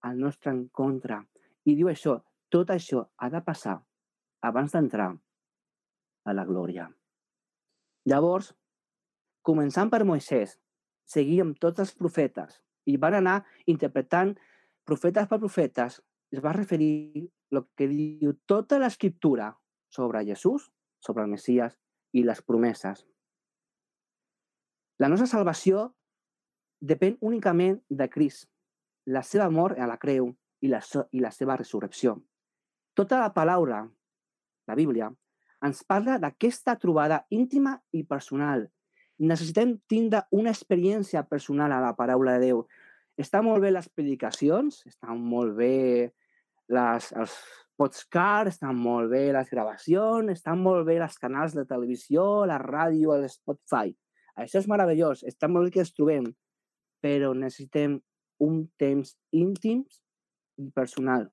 al 0.06 0.20
nostre 0.22 0.54
encontre 0.54 1.24
i 1.66 1.74
diu 1.74 1.90
això, 1.90 2.20
tot 2.54 2.70
això 2.70 3.08
ha 3.18 3.30
de 3.34 3.42
passar 3.42 3.80
abans 4.46 4.76
d'entrar 4.76 5.10
a 6.26 6.36
la 6.38 6.46
glòria. 6.46 6.86
Llavors, 8.06 8.52
començant 9.42 9.90
per 9.90 10.04
Moisès, 10.06 10.60
seguíem 11.10 11.56
tots 11.58 11.82
els 11.82 11.96
profetes 11.98 12.62
i 12.86 12.98
van 13.02 13.18
anar 13.20 13.40
interpretant 13.66 14.36
profetes 14.86 15.28
per 15.28 15.40
profetes, 15.42 16.00
es 16.32 16.42
va 16.44 16.54
referir 16.54 17.26
el 17.52 17.64
que 17.78 17.88
diu 17.90 18.34
tota 18.46 18.80
l'escriptura 18.82 19.52
sobre 19.90 20.24
Jesús, 20.26 20.70
sobre 21.00 21.24
el 21.24 21.32
Messias 21.32 21.78
i 22.14 22.24
les 22.24 22.42
promeses. 22.42 23.06
La 25.00 25.10
nostra 25.12 25.28
salvació 25.28 25.90
depèn 26.80 27.18
únicament 27.22 27.82
de 27.90 28.08
Crist, 28.12 28.48
la 29.06 29.24
seva 29.24 29.50
mort 29.50 29.80
a 29.80 29.88
la 29.90 29.98
creu 30.02 30.32
i 30.62 30.72
la, 30.72 30.82
i 31.12 31.22
la 31.24 31.32
seva 31.32 31.58
resurrecció. 31.60 32.16
Tota 32.96 33.20
la 33.20 33.34
paraula, 33.36 33.82
la 34.68 34.76
Bíblia, 34.76 35.10
ens 35.66 35.84
parla 35.84 36.18
d'aquesta 36.22 36.78
trobada 36.80 37.26
íntima 37.30 37.76
i 37.92 38.04
personal. 38.08 38.68
Necessitem 39.20 39.78
tindre 39.88 40.26
una 40.36 40.52
experiència 40.52 41.24
personal 41.30 41.72
a 41.72 41.82
la 41.84 41.94
paraula 41.96 42.36
de 42.36 42.50
Déu. 42.50 42.66
Està 43.16 43.40
molt 43.46 43.64
bé 43.64 43.72
les 43.72 43.88
predicacions, 43.88 44.82
estan 44.90 45.22
molt 45.24 45.56
bé 45.56 45.76
les, 46.68 47.12
els, 47.16 47.38
podcasts, 47.78 48.56
estan 48.56 48.78
molt 48.80 49.12
bé 49.12 49.30
les 49.36 49.50
gravacions, 49.52 50.32
estan 50.32 50.62
molt 50.64 50.86
bé 50.88 50.98
els 51.02 51.18
canals 51.20 51.56
de 51.56 51.66
televisió, 51.68 52.46
la 52.48 52.58
ràdio, 52.62 53.14
el 53.16 53.28
Spotify. 53.30 53.94
Això 54.40 54.60
és 54.62 54.70
meravellós, 54.72 55.24
està 55.28 55.48
molt 55.52 55.68
bé 55.68 55.76
que 55.76 55.84
els 55.84 55.94
trobem, 55.96 56.30
però 57.04 57.34
necessitem 57.36 58.00
un 58.44 58.66
temps 58.80 59.16
íntim 59.36 59.84
i 60.60 60.70
personal 60.76 61.30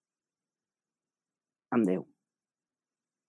amb 1.72 1.86
Déu. 1.88 2.06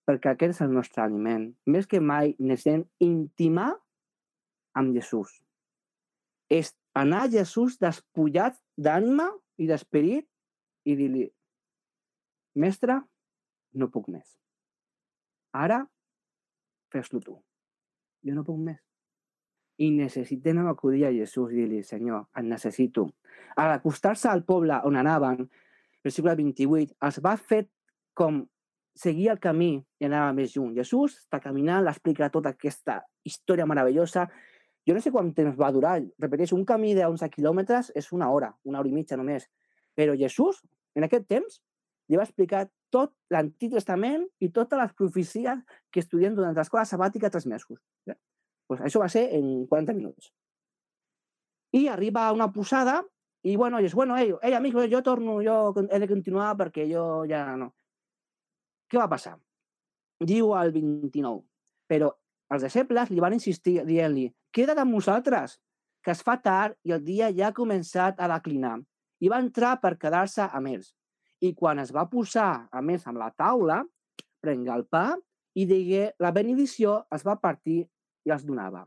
Perquè 0.04 0.34
aquest 0.34 0.58
és 0.58 0.64
el 0.66 0.74
nostre 0.74 1.00
aliment. 1.02 1.46
Més 1.64 1.86
que 1.88 2.00
mai 2.00 2.34
necessitem 2.38 2.84
intimar 3.00 3.70
amb 4.74 4.94
Jesús. 4.96 5.40
És 6.50 6.74
anar 6.94 7.24
a 7.24 7.30
Jesús 7.32 7.78
despullat 7.80 8.58
d'ànima 8.76 9.30
i 9.58 9.68
d'esperit 9.70 10.26
i 10.84 10.96
dir-li, 10.98 11.24
mestre, 12.60 13.00
no 13.74 13.90
puc 13.90 14.08
més. 14.12 14.26
Ara, 15.54 15.80
fes-lo 16.92 17.22
tu. 17.22 17.36
Jo 18.24 18.34
no 18.34 18.44
puc 18.46 18.58
més. 18.60 18.80
I 19.82 19.90
necessitem 19.90 20.60
acudir 20.70 21.06
a 21.08 21.12
Jesús 21.14 21.52
i 21.52 21.62
dir-li, 21.62 21.82
Senyor, 21.82 22.28
et 22.36 22.46
necessito. 22.46 23.08
A 23.58 23.66
l'acostar-se 23.72 24.28
al 24.30 24.44
poble 24.46 24.78
on 24.86 24.98
anaven, 25.00 25.48
versícle 26.04 26.34
28, 26.38 26.94
es 27.08 27.20
va 27.24 27.34
fer 27.38 27.64
com 28.14 28.44
seguir 28.94 29.32
el 29.32 29.40
camí 29.42 29.72
i 29.98 30.06
anava 30.06 30.32
més 30.36 30.54
lluny. 30.54 30.74
Jesús 30.78 31.18
està 31.24 31.40
caminant, 31.42 31.82
l'explica 31.82 32.30
tota 32.30 32.54
aquesta 32.54 33.00
història 33.26 33.66
meravellosa. 33.66 34.28
Jo 34.84 34.94
no 34.96 35.00
sé 35.00 35.12
quant 35.12 35.30
temps 35.36 35.56
va 35.56 35.72
durar. 35.72 35.98
Repeteixo, 36.20 36.56
un 36.56 36.64
camí 36.68 36.92
de 36.96 37.06
11 37.06 37.30
quilòmetres 37.32 37.92
és 37.96 38.10
una 38.12 38.30
hora, 38.30 38.52
una 38.68 38.80
hora 38.80 38.90
i 38.90 38.92
mitja 38.92 39.16
només. 39.16 39.48
Però 39.96 40.16
Jesús, 40.18 40.60
en 40.94 41.06
aquest 41.06 41.26
temps, 41.30 41.60
li 42.08 42.18
va 42.20 42.26
explicar 42.26 42.66
tot 42.92 43.14
l'Antic 43.32 43.72
Testament 43.72 44.26
i 44.44 44.50
totes 44.52 44.78
les 44.78 44.92
profecies 44.98 45.62
que 45.90 46.02
estudien 46.04 46.36
durant 46.36 46.56
l'escola 46.56 46.84
sabàtica 46.84 47.32
tres 47.32 47.46
mesos. 47.48 47.80
Pues 48.68 48.80
això 48.84 49.00
va 49.00 49.08
ser 49.12 49.26
en 49.36 49.66
40 49.70 49.96
minuts. 49.96 50.30
I 51.74 51.88
arriba 51.88 52.28
a 52.28 52.34
una 52.36 52.50
posada 52.52 53.00
i, 53.44 53.56
bueno, 53.56 53.80
és, 53.80 53.94
bueno, 53.96 54.16
ei, 54.16 54.32
ei, 54.42 54.54
amic, 54.56 54.76
jo 54.92 55.00
torno, 55.04 55.40
jo 55.44 55.56
he 55.90 55.98
de 56.00 56.08
continuar 56.08 56.54
perquè 56.56 56.86
jo 56.88 57.24
ja 57.28 57.44
no. 57.60 57.72
Què 58.88 59.00
va 59.00 59.08
passar? 59.10 59.34
Diu 60.24 60.54
al 60.56 60.72
29, 60.72 61.42
però 61.90 62.12
els 62.52 62.64
deixebles 62.66 63.10
li 63.10 63.22
van 63.22 63.36
insistir 63.36 63.80
dient-li 63.86 64.28
queda't 64.54 64.78
amb 64.80 64.94
nosaltres, 64.94 65.58
que 66.04 66.12
es 66.14 66.22
fa 66.22 66.36
tard 66.40 66.76
i 66.86 66.92
el 66.94 67.02
dia 67.04 67.30
ja 67.34 67.48
ha 67.48 67.56
començat 67.56 68.20
a 68.20 68.28
declinar. 68.30 68.76
I 69.24 69.30
va 69.32 69.40
entrar 69.42 69.78
per 69.82 69.96
quedar-se 69.98 70.46
amb 70.46 70.70
ells. 70.74 70.92
I 71.40 71.54
quan 71.56 71.80
es 71.82 71.90
va 71.94 72.06
posar, 72.10 72.68
a 72.70 72.82
més, 72.84 73.06
amb 73.08 73.18
la 73.18 73.30
taula, 73.34 73.80
prengué 74.44 74.72
el 74.74 74.84
pa 74.86 75.14
i 75.56 75.64
digué 75.66 76.10
la 76.20 76.32
benedició, 76.34 77.00
es 77.14 77.24
va 77.26 77.38
partir 77.40 77.80
i 78.24 78.34
els 78.34 78.44
donava. 78.44 78.84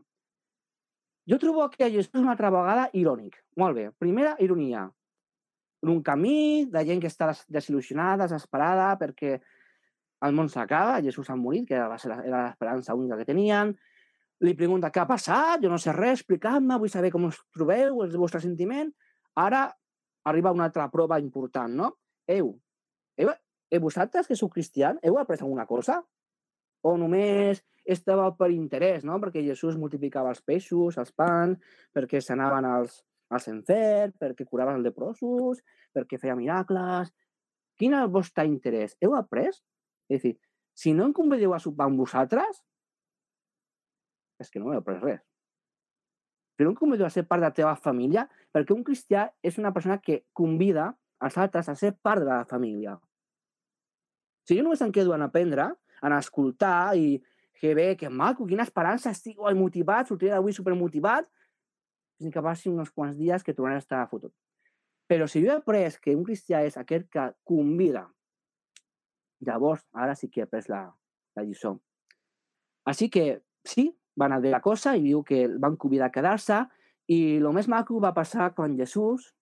Jo 1.28 1.40
trobo 1.42 1.66
que 1.74 1.88
això 1.88 2.00
és 2.00 2.12
una 2.16 2.32
altra 2.36 2.52
vegada 2.54 2.88
irònic. 2.96 3.36
Molt 3.60 3.76
bé. 3.76 3.90
Primera 4.00 4.38
ironia. 4.40 4.86
Un 5.84 6.00
camí 6.02 6.66
de 6.72 6.84
gent 6.88 7.02
que 7.04 7.10
està 7.12 7.34
desil·lusionada, 7.52 8.26
desesperada, 8.26 8.94
perquè 9.02 9.36
el 10.26 10.34
món 10.34 10.50
s'acaba, 10.50 11.02
Jesús 11.06 11.30
ha 11.30 11.36
morit, 11.38 11.68
que 11.70 11.78
va 11.78 11.98
ser 12.02 12.10
l'esperança 12.16 12.96
única 12.98 13.18
que 13.20 13.28
tenien. 13.28 13.76
Li 14.46 14.54
pregunta 14.58 14.90
què 14.94 15.02
ha 15.02 15.10
passat, 15.10 15.62
jo 15.64 15.70
no 15.70 15.78
sé 15.82 15.94
res, 15.94 16.22
explicant-me, 16.22 16.78
vull 16.82 16.94
saber 16.94 17.12
com 17.14 17.28
us 17.30 17.40
trobeu, 17.54 18.02
el 18.06 18.18
vostre 18.18 18.42
sentiment. 18.42 18.92
Ara 19.38 19.68
arriba 20.30 20.54
una 20.54 20.68
altra 20.70 20.90
prova 20.94 21.20
important, 21.22 21.74
no? 21.74 21.92
Eu, 22.28 22.56
eu, 23.18 23.32
eu 23.72 23.82
vosaltres 23.82 24.28
que 24.28 24.36
sou 24.36 24.50
cristians, 24.50 25.00
heu 25.04 25.18
après 25.18 25.42
alguna 25.42 25.66
cosa? 25.66 26.02
O 26.84 26.98
només 26.98 27.62
estava 27.88 28.28
per 28.36 28.52
interès, 28.52 29.06
no? 29.08 29.20
Perquè 29.22 29.46
Jesús 29.46 29.78
multiplicava 29.80 30.34
els 30.34 30.42
peixos, 30.42 30.98
els 30.98 31.14
pans, 31.16 31.62
perquè 31.96 32.22
s'anaven 32.22 32.68
als, 32.68 33.00
als 33.32 33.48
enferms, 33.54 34.18
perquè 34.20 34.46
curaven 34.46 34.78
els 34.80 34.90
leprosos, 34.90 35.64
perquè 35.94 36.20
feia 36.22 36.36
miracles... 36.36 37.14
Quin 37.78 37.94
és 37.94 38.02
el 38.02 38.08
vostre 38.10 38.42
interès? 38.50 38.96
Heu 39.06 39.12
après? 39.14 39.52
És 40.10 40.24
dir, 40.24 40.36
si 40.78 40.94
no 40.94 41.08
em 41.08 41.14
convideu 41.16 41.54
a 41.54 41.60
sopar 41.60 41.88
amb 41.90 42.00
vosaltres, 42.00 42.62
és 44.40 44.52
que 44.54 44.62
no 44.62 44.72
heu 44.72 44.80
après 44.80 45.02
res. 45.02 45.24
Si 46.58 46.66
no 46.66 46.74
em 46.74 46.78
convideu 46.78 47.06
a 47.06 47.14
ser 47.14 47.26
part 47.30 47.42
de 47.42 47.50
la 47.50 47.56
teva 47.58 47.76
família, 47.78 48.26
perquè 48.54 48.74
un 48.74 48.84
cristià 48.86 49.28
és 49.46 49.58
una 49.62 49.74
persona 49.74 50.00
que 50.02 50.24
convida 50.34 50.92
els 51.22 51.38
altres 51.38 51.70
a 51.70 51.76
ser 51.78 51.94
part 52.02 52.24
de 52.24 52.32
la 52.32 52.46
família. 52.50 52.96
Si 54.48 54.58
jo 54.58 54.64
només 54.64 54.82
em 54.82 54.94
quedo 54.96 55.14
en 55.14 55.26
aprendre, 55.26 55.68
en 56.02 56.14
escoltar 56.16 56.96
i 56.96 57.18
que 57.58 57.74
bé, 57.76 57.96
que 57.98 58.10
maco, 58.10 58.46
quina 58.46 58.66
esperança, 58.66 59.12
estic 59.12 59.40
oi, 59.42 59.56
motivat, 59.58 60.10
sortiré 60.10 60.36
d'avui 60.36 60.54
supermotivat, 60.54 61.26
fins 62.18 62.34
que 62.34 62.44
passi 62.46 62.70
uns 62.70 62.94
quants 62.94 63.18
dies 63.18 63.44
que 63.46 63.54
tornaré 63.54 63.82
a 63.82 63.84
estar 63.84 64.04
fotut. 64.10 64.34
Però 65.10 65.28
si 65.30 65.42
jo 65.44 65.52
he 65.52 65.58
après 65.58 65.98
que 66.02 66.16
un 66.16 66.24
cristià 66.28 66.62
és 66.66 66.78
aquest 66.78 67.10
que 67.14 67.26
convida, 67.48 68.06
llavors 69.40 69.86
ara 69.94 70.16
sí 70.16 70.30
que 70.30 70.42
he 70.42 70.48
après 70.48 70.70
la, 70.70 70.88
la 71.36 71.44
lliçó. 71.44 71.78
Així 72.88 73.10
que 73.10 73.44
sí, 73.68 73.92
van 74.18 74.34
a 74.34 74.42
dir 74.42 74.52
la 74.52 74.64
cosa 74.66 74.96
i 74.98 75.04
diu 75.04 75.24
que 75.24 75.44
el 75.46 75.58
van 75.62 75.78
convidar 75.78 76.10
a 76.10 76.16
quedar-se 76.16 76.64
i 77.14 77.38
el 77.38 77.50
més 77.54 77.68
maco 77.70 78.00
va 78.04 78.16
passar 78.16 78.54
quan 78.56 78.78
Jesús 78.78 79.34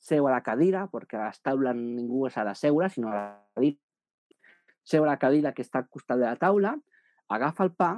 seu 0.00 0.26
a 0.26 0.32
la 0.32 0.40
cadira, 0.42 0.86
perquè 0.88 1.18
a 1.18 1.28
les 1.28 1.40
taules 1.44 1.76
ningú 1.76 2.24
s'ha 2.32 2.44
de 2.48 2.54
seure, 2.56 2.88
sinó 2.88 3.10
a 3.10 3.16
la 3.16 3.24
cadira. 3.54 3.76
Seu 4.90 5.04
a 5.04 5.10
la 5.10 5.18
cadira 5.20 5.52
que 5.52 5.62
està 5.62 5.82
al 5.82 5.90
costat 5.92 6.18
de 6.18 6.24
la 6.24 6.38
taula, 6.40 6.72
agafa 7.28 7.66
el 7.68 7.74
pa 7.76 7.90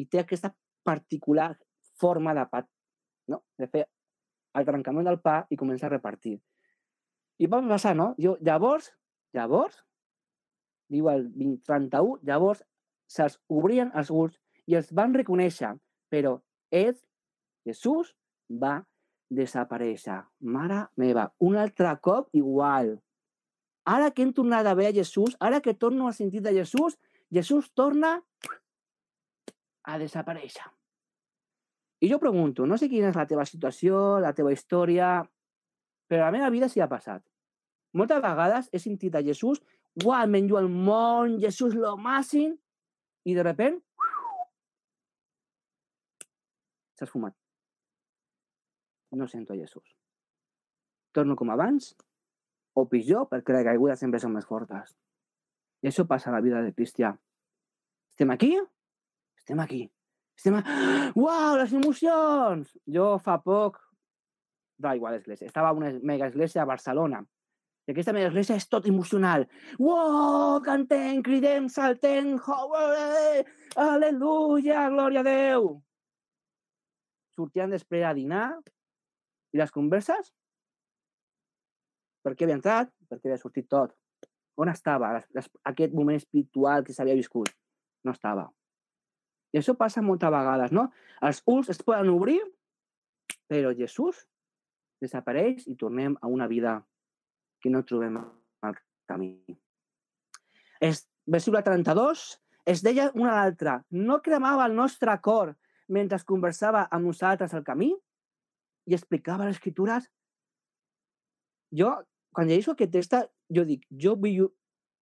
i 0.00 0.06
té 0.08 0.22
aquesta 0.22 0.50
particular 0.82 1.52
forma 2.00 2.32
de 2.34 2.46
pa, 2.48 2.64
no? 3.28 3.42
de 3.60 3.68
fer 3.68 3.84
el 4.56 4.66
trencament 4.66 5.06
del 5.06 5.20
pa 5.20 5.42
i 5.50 5.60
començar 5.60 5.90
a 5.90 5.94
repartir. 5.94 6.38
I 7.40 7.46
va 7.46 7.60
passar, 7.68 7.92
no? 7.96 8.14
Jo, 8.18 8.38
llavors, 8.40 8.90
llavors, 9.36 9.76
diu 10.90 11.08
el 11.12 11.26
2031, 11.32 12.20
llavors 12.26 12.62
se'ls 13.10 13.38
obrien 13.48 13.90
els 13.94 14.10
ulls 14.10 14.38
i 14.70 14.76
els 14.78 14.90
van 14.94 15.14
reconèixer, 15.14 15.72
però 16.10 16.36
ell, 16.70 16.96
Jesús, 17.66 18.14
va 18.50 18.80
desaparèixer. 19.30 20.18
Mare 20.40 20.84
meva, 20.98 21.28
un 21.38 21.56
altre 21.56 21.92
cop 22.02 22.28
igual. 22.34 22.96
Ara 23.86 24.10
que 24.10 24.22
hem 24.22 24.34
tornat 24.34 24.66
a 24.66 24.74
veure 24.78 24.94
Jesús, 24.94 25.36
ara 25.40 25.60
que 25.60 25.74
torno 25.74 26.08
a 26.08 26.12
sentir 26.12 26.42
de 26.42 26.52
Jesús, 26.54 26.98
Jesús 27.30 27.70
torna 27.74 28.18
a 29.82 29.98
desaparèixer. 29.98 30.68
I 32.00 32.08
jo 32.08 32.18
pregunto, 32.18 32.66
no 32.66 32.78
sé 32.80 32.88
quina 32.88 33.10
és 33.10 33.18
la 33.18 33.26
teva 33.28 33.44
situació, 33.44 34.18
la 34.20 34.32
teva 34.36 34.52
història, 34.52 35.20
però 36.08 36.26
la 36.26 36.34
meva 36.34 36.50
vida 36.50 36.68
s'hi 36.68 36.80
ha 36.80 36.88
passat. 36.88 37.22
Moltes 37.92 38.22
vegades 38.22 38.70
he 38.72 38.80
sentit 38.80 39.14
a 39.14 39.22
Jesús, 39.22 39.60
uau, 40.04 40.26
menjo 40.30 40.58
el 40.60 40.68
món, 40.70 41.38
Jesús 41.42 41.74
lo 41.74 41.96
màxim, 41.98 42.56
i 43.26 43.36
de 43.36 43.44
repent 43.44 43.80
s'ha 46.96 47.06
esfumat 47.08 47.34
no 49.16 49.28
sento 49.28 49.54
Jesús. 49.54 49.96
Torno 51.12 51.36
com 51.36 51.50
abans, 51.50 51.94
o 52.74 52.86
pitjor, 52.88 53.26
perquè 53.30 53.54
les 53.56 53.66
caigudes 53.66 53.98
sempre 53.98 54.20
són 54.22 54.34
més 54.36 54.46
fortes. 54.46 54.94
I 55.82 55.90
això 55.90 56.06
passa 56.06 56.30
a 56.30 56.34
la 56.36 56.42
vida 56.44 56.60
de 56.62 56.74
cristià. 56.76 57.10
Estem 58.12 58.30
aquí? 58.30 58.52
Estem 59.40 59.60
aquí. 59.60 59.82
Estem 60.38 60.60
a... 60.60 60.62
Uau, 61.18 61.56
les 61.58 61.72
emocions! 61.74 62.70
Jo 62.86 63.16
fa 63.24 63.40
poc... 63.42 63.80
Va 64.80 64.94
igual 64.96 65.12
l'església. 65.16 65.48
Estava 65.48 65.72
a 65.72 65.76
una 65.76 65.90
mega 66.06 66.30
església 66.30 66.62
a 66.62 66.68
Barcelona. 66.68 67.20
I 67.90 67.92
aquesta 67.92 68.12
mega 68.14 68.28
església 68.28 68.54
és 68.54 68.68
tot 68.70 68.84
emocional. 68.86 69.48
Uau, 69.82 70.60
cantem, 70.62 71.16
cridem, 71.26 71.64
saltem, 71.66 72.36
aleluia, 73.74 74.84
glòria 74.92 75.24
a 75.24 75.26
Déu! 75.26 75.64
Sortien 77.34 77.74
després 77.74 78.04
a 78.06 78.12
dinar 78.14 78.44
i 79.50 79.58
les 79.58 79.74
converses? 79.74 80.30
Per 82.22 82.36
què 82.36 82.46
havia 82.46 82.60
entrat? 82.60 82.92
Per 83.10 83.18
què 83.18 83.26
havia 83.26 83.40
sortit 83.42 83.66
tot? 83.66 83.96
On 84.62 84.70
estava 84.70 85.10
les, 85.16 85.26
les, 85.34 85.48
aquest 85.72 85.96
moment 85.96 86.20
espiritual 86.20 86.86
que 86.86 86.94
s'havia 86.94 87.18
viscut? 87.18 87.50
No 88.06 88.14
estava. 88.14 88.44
I 89.50 89.58
això 89.58 89.74
passa 89.74 89.98
moltes 89.98 90.30
vegades, 90.30 90.70
no? 90.70 90.92
Els 91.26 91.42
ulls 91.50 91.74
es 91.74 91.82
poden 91.82 92.14
obrir, 92.14 92.38
però 93.50 93.74
Jesús 93.74 94.22
desapareix 95.02 95.66
i 95.66 95.74
tornem 95.74 96.14
a 96.22 96.30
una 96.30 96.46
vida 96.46 96.76
que 97.60 97.70
no 97.70 97.84
trobem 97.84 98.18
al 98.20 98.76
camí. 99.08 99.32
Es, 100.80 101.06
versícle 101.26 101.62
32, 101.62 102.28
es 102.66 102.82
deia 102.82 103.10
una 103.14 103.34
a 103.34 103.40
l'altra, 103.40 103.80
no 103.90 104.20
cremava 104.22 104.66
el 104.66 104.76
nostre 104.76 105.16
cor 105.20 105.54
mentre 105.88 106.20
conversava 106.24 106.86
amb 106.90 107.10
nosaltres 107.10 107.54
al 107.54 107.66
camí? 107.66 107.92
i 108.90 108.96
explicava 108.96 109.46
les 109.46 109.58
escritures, 109.58 110.08
jo, 111.70 111.92
quan 112.34 112.48
llegeixo 112.48 112.74
aquest 112.74 112.92
text, 112.96 113.14
jo 113.54 113.62
dic, 113.68 113.84
jo 113.90 114.16
vull 114.18 114.48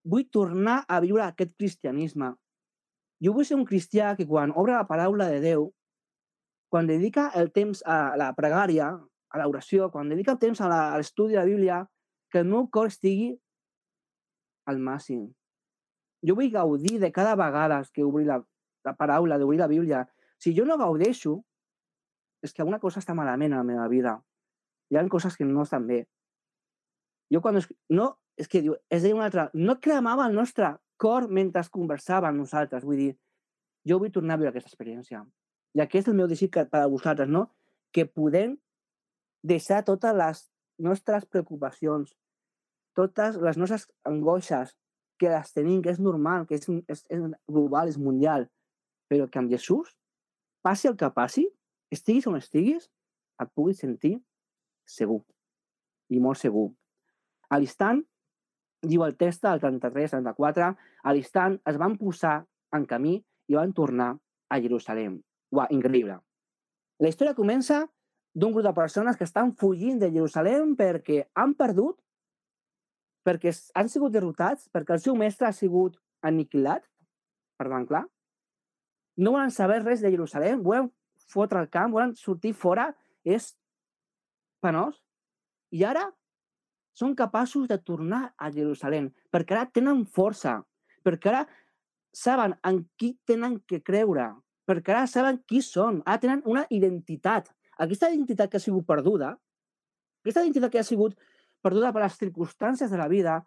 vull 0.08 0.28
tornar 0.32 0.82
a 0.88 1.00
viure 1.04 1.24
aquest 1.24 1.54
cristianisme. 1.58 2.30
Jo 3.24 3.34
vull 3.34 3.44
ser 3.44 3.58
un 3.58 3.66
cristià 3.68 4.14
que 4.16 4.26
quan 4.28 4.54
obre 4.56 4.76
la 4.76 4.86
paraula 4.88 5.26
de 5.28 5.40
Déu, 5.42 5.68
quan 6.72 6.88
dedica 6.88 7.28
el 7.36 7.50
temps 7.52 7.82
a 7.84 8.16
la 8.16 8.30
pregària, 8.36 8.92
a 9.28 9.40
l'oració, 9.42 9.90
quan 9.92 10.08
dedica 10.08 10.32
el 10.36 10.40
temps 10.40 10.60
a 10.64 10.68
l'estudi 10.70 11.36
de 11.36 11.40
la 11.40 11.48
Bíblia, 11.48 11.78
que 12.30 12.42
el 12.42 12.48
meu 12.48 12.68
cor 12.72 12.90
estigui 12.92 13.32
al 14.68 14.80
màxim. 14.84 15.26
Jo 16.26 16.34
vull 16.38 16.52
gaudir 16.52 16.98
de 17.00 17.10
cada 17.14 17.34
vegada 17.38 17.80
que 17.94 18.04
obri 18.04 18.26
la, 18.28 18.40
la 18.84 18.94
paraula, 18.98 19.38
d'obrir 19.38 19.60
la 19.60 19.70
Bíblia. 19.70 20.04
Si 20.38 20.54
jo 20.56 20.66
no 20.66 20.78
gaudeixo, 20.78 21.38
és 22.42 22.52
que 22.52 22.62
alguna 22.62 22.80
cosa 22.82 23.00
està 23.00 23.14
malament 23.14 23.54
a 23.54 23.62
la 23.62 23.66
meva 23.66 23.88
vida. 23.88 24.18
Hi 24.90 24.96
ha 24.96 25.08
coses 25.08 25.36
que 25.36 25.44
no 25.44 25.62
estan 25.62 25.86
bé. 25.86 26.04
Jo 27.32 27.40
quan... 27.44 27.56
Es... 27.60 27.68
No, 27.88 28.16
és 28.38 28.48
que 28.48 28.62
diu, 28.64 28.76
és 28.90 29.02
dir, 29.02 29.14
una 29.14 29.26
altra, 29.28 29.48
no 29.54 29.78
cremava 29.80 30.26
el 30.28 30.36
nostre 30.36 30.76
cor 30.96 31.28
mentre 31.28 31.64
conversàvem 31.74 32.36
nosaltres. 32.38 32.84
Vull 32.84 33.02
dir, 33.02 33.10
jo 33.88 33.98
vull 33.98 34.12
tornar 34.14 34.36
a 34.36 34.42
viure 34.42 34.52
aquesta 34.52 34.70
experiència. 34.70 35.24
I 35.76 35.82
aquest 35.84 36.06
és 36.06 36.12
el 36.12 36.18
meu 36.18 36.28
desig 36.30 36.54
per 36.54 36.82
a 36.82 36.88
vosaltres, 36.90 37.28
no? 37.28 37.48
Que 37.92 38.06
podem 38.06 38.56
deixar 39.44 39.84
totes 39.84 40.16
les 40.16 40.46
nostres 40.78 41.26
preocupacions, 41.26 42.14
totes 42.98 43.38
les 43.42 43.58
nostres 43.60 43.86
angoixes, 44.08 44.74
que 45.18 45.30
les 45.30 45.52
tenim, 45.52 45.82
que 45.82 45.90
és 45.90 45.98
normal, 45.98 46.46
que 46.46 46.58
és, 46.58 46.68
és, 46.86 47.02
és 47.10 47.24
global, 47.50 47.90
és 47.90 47.98
mundial, 47.98 48.46
però 49.10 49.26
que 49.26 49.40
amb 49.40 49.50
Jesús, 49.50 49.90
passi 50.62 50.88
el 50.90 50.96
que 50.98 51.10
passi, 51.14 51.48
estiguis 51.90 52.28
on 52.30 52.38
estiguis, 52.38 52.86
et 53.42 53.50
puguis 53.54 53.80
sentir 53.82 54.18
segur, 54.88 55.20
i 56.14 56.22
molt 56.22 56.38
segur. 56.40 56.68
A 57.50 57.58
l'instant, 57.58 58.04
diu 58.84 59.02
el 59.04 59.16
text 59.18 59.42
del 59.42 59.60
33-34, 59.62 60.70
a 61.02 61.14
l'instant 61.14 61.58
es 61.66 61.78
van 61.80 61.98
posar 61.98 62.38
en 62.76 62.86
camí 62.86 63.18
i 63.48 63.58
van 63.58 63.74
tornar 63.74 64.12
a 64.48 64.60
Jerusalem. 64.62 65.18
Uau, 65.54 65.66
increïble. 65.74 66.18
La 66.98 67.10
història 67.10 67.36
comença 67.36 67.86
d'un 68.34 68.52
grup 68.52 68.66
de 68.66 68.74
persones 68.74 69.16
que 69.16 69.26
estan 69.26 69.54
fugint 69.56 69.98
de 70.00 70.10
Jerusalem 70.12 70.74
perquè 70.76 71.24
han 71.34 71.54
perdut, 71.58 71.96
perquè 73.26 73.52
han 73.74 73.88
sigut 73.88 74.12
derrotats, 74.12 74.68
perquè 74.72 74.96
el 74.96 75.02
seu 75.04 75.16
mestre 75.16 75.48
ha 75.48 75.52
sigut 75.56 75.98
aniquilat, 76.24 76.84
tant 77.58 77.88
clar. 77.88 78.04
No 79.18 79.34
volen 79.34 79.50
saber 79.50 79.82
res 79.82 80.00
de 80.04 80.12
Jerusalem, 80.14 80.62
volen 80.62 80.92
fotre 81.28 81.60
el 81.60 81.68
camp, 81.68 81.92
volen 81.92 82.14
sortir 82.16 82.54
fora, 82.54 82.92
és 83.24 83.52
penós. 84.62 85.02
I 85.74 85.84
ara 85.84 86.06
són 86.96 87.14
capaços 87.18 87.68
de 87.70 87.78
tornar 87.78 88.32
a 88.38 88.50
Jerusalem, 88.54 89.10
perquè 89.30 89.56
ara 89.56 89.68
tenen 89.70 90.04
força, 90.06 90.60
perquè 91.06 91.30
ara 91.32 91.42
saben 92.14 92.56
en 92.66 92.82
qui 92.98 93.12
tenen 93.28 93.58
que 93.68 93.82
creure, 93.84 94.32
perquè 94.66 94.94
ara 94.94 95.06
saben 95.10 95.38
qui 95.46 95.60
són, 95.62 96.02
ara 96.06 96.22
tenen 96.22 96.42
una 96.46 96.64
identitat. 96.74 97.52
Aquesta 97.78 98.10
identitat 98.10 98.50
que 98.50 98.58
ha 98.58 98.62
sigut 98.62 98.86
perduda, 98.86 99.34
aquesta 100.22 100.42
identitat 100.44 100.72
que 100.72 100.80
ha 100.82 100.86
sigut 100.86 101.14
perduda 101.62 101.92
per 101.94 102.02
les 102.04 102.18
circumstàncies 102.18 102.90
de 102.90 102.98
la 102.98 103.08
vida, 103.10 103.38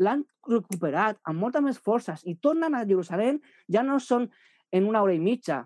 l'han 0.00 0.22
recuperat 0.48 1.18
amb 1.28 1.42
moltes 1.42 1.64
més 1.64 1.78
forces 1.78 2.22
i 2.24 2.36
tornen 2.40 2.74
a 2.74 2.84
Jerusalem, 2.86 3.40
ja 3.68 3.82
no 3.86 3.98
són 4.00 4.28
en 4.72 4.86
una 4.88 5.02
hora 5.02 5.16
i 5.16 5.20
mitja, 5.22 5.64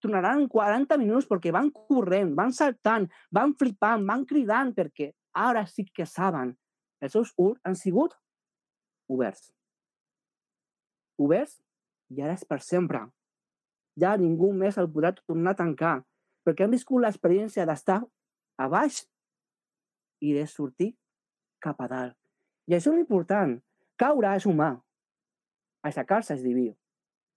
tornaran 0.00 0.44
en 0.44 0.48
40 0.52 0.98
minuts 1.00 1.28
perquè 1.28 1.52
van 1.52 1.70
corrent, 1.74 2.32
van 2.38 2.54
saltant, 2.54 3.08
van 3.32 3.56
flipant, 3.58 4.06
van 4.08 4.24
cridant, 4.28 4.72
perquè 4.76 5.10
ara 5.34 5.66
sí 5.66 5.86
que 5.90 6.06
saben. 6.06 6.54
Els 7.02 7.12
seus 7.12 7.34
ulls 7.36 7.60
han 7.64 7.76
sigut 7.76 8.14
oberts. 9.10 9.50
Oberts 11.20 11.60
i 12.14 12.22
ara 12.22 12.38
és 12.38 12.46
per 12.48 12.60
sempre 12.62 13.04
ja 14.00 14.16
ningú 14.18 14.50
més 14.52 14.78
el 14.78 14.90
podrà 14.90 15.12
tornar 15.20 15.54
a 15.54 15.58
tancar, 15.60 15.94
perquè 16.44 16.66
han 16.66 16.74
viscut 16.74 17.02
l'experiència 17.02 17.66
d'estar 17.66 18.02
a 18.60 18.68
baix 18.70 19.02
i 20.24 20.34
de 20.36 20.44
sortir 20.46 20.92
cap 21.64 21.80
a 21.80 21.88
dalt. 21.88 22.16
I 22.68 22.76
això 22.76 22.92
és 22.94 23.02
important. 23.02 23.58
Caure 24.00 24.32
és 24.36 24.46
humà. 24.48 24.72
Aixecar-se 25.84 26.36
és 26.36 26.44
diví. 26.44 26.70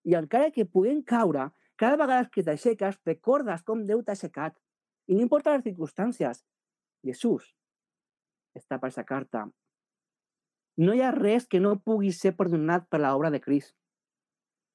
I 0.07 0.15
encara 0.19 0.51
que 0.55 0.65
puguem 0.65 1.01
caure, 1.03 1.49
cada 1.77 1.99
vegada 1.99 2.29
que 2.31 2.43
t'aixeques, 2.43 2.99
recordes 3.05 3.63
com 3.67 3.83
Déu 3.85 4.01
t'ha 4.03 4.15
aixecat. 4.15 4.55
I 5.07 5.15
no 5.15 5.23
importa 5.25 5.53
les 5.55 5.65
circumstàncies. 5.67 6.43
Jesús 7.05 7.51
està 8.57 8.79
per 8.81 8.89
aixecar-te. 8.89 9.43
No 10.81 10.93
hi 10.93 11.01
ha 11.01 11.13
res 11.13 11.47
que 11.49 11.61
no 11.61 11.77
pugui 11.81 12.11
ser 12.13 12.33
perdonat 12.37 12.87
per 12.89 13.01
l'obra 13.01 13.31
de 13.33 13.41
Crist. 13.43 13.75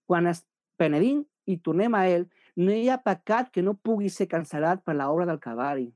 Quan 0.07 0.29
es 0.31 0.45
penedim 0.79 1.23
i 1.47 1.59
tornem 1.59 1.95
a 1.95 2.05
ell, 2.11 2.29
no 2.57 2.73
hi 2.73 2.89
ha 2.89 3.01
pecat 3.01 3.51
que 3.53 3.63
no 3.63 3.79
pugui 3.79 4.11
ser 4.13 4.29
cancel·lat 4.29 4.83
per 4.85 4.97
l'obra 4.99 5.27
del 5.29 5.41
Calvari. 5.41 5.89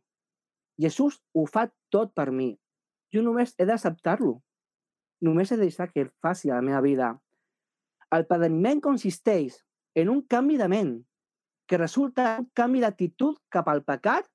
Jesús 0.81 1.21
ho 1.33 1.45
fa 1.47 1.67
tot 1.93 2.13
per 2.17 2.31
mi. 2.33 2.55
Jo 3.13 3.23
només 3.25 3.55
he 3.59 3.67
d'acceptar-lo. 3.69 4.39
Només 5.25 5.53
he 5.53 5.57
de 5.57 5.69
deixar 5.69 5.89
que 5.93 6.05
ell 6.05 6.13
faci 6.21 6.51
a 6.51 6.57
la 6.57 6.65
meva 6.65 6.83
vida. 6.85 7.13
El 8.13 8.27
padeniment 8.29 8.81
consisteix 8.81 9.59
en 9.97 10.11
un 10.13 10.23
canvi 10.23 10.57
de 10.61 10.69
ment, 10.69 10.97
que 11.67 11.79
resulta 11.81 12.37
un 12.41 12.51
canvi 12.55 12.83
d'actitud 12.85 13.39
cap 13.51 13.69
al 13.69 13.83
pecat, 13.85 14.29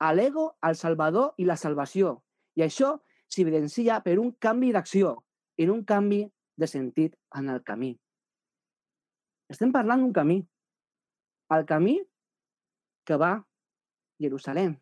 a 0.00 0.12
l'ego, 0.14 0.54
al 0.62 0.76
Salvador 0.76 1.34
i 1.36 1.44
la 1.44 1.58
salvació. 1.60 2.20
I 2.56 2.64
això 2.64 2.94
s'evidencia 3.28 4.00
per 4.04 4.18
un 4.18 4.32
canvi 4.38 4.70
d'acció, 4.72 5.18
en 5.60 5.74
un 5.74 5.82
canvi 5.84 6.22
de 6.56 6.66
sentit 6.66 7.18
en 7.36 7.50
el 7.52 7.60
camí. 7.66 7.92
Estem 9.50 9.74
parlant 9.74 10.00
d'un 10.00 10.14
camí. 10.14 10.40
El 11.50 11.66
camí 11.66 11.98
que 13.06 13.16
va 13.18 13.32
a 13.32 13.44
Jerusalem. 14.22 14.76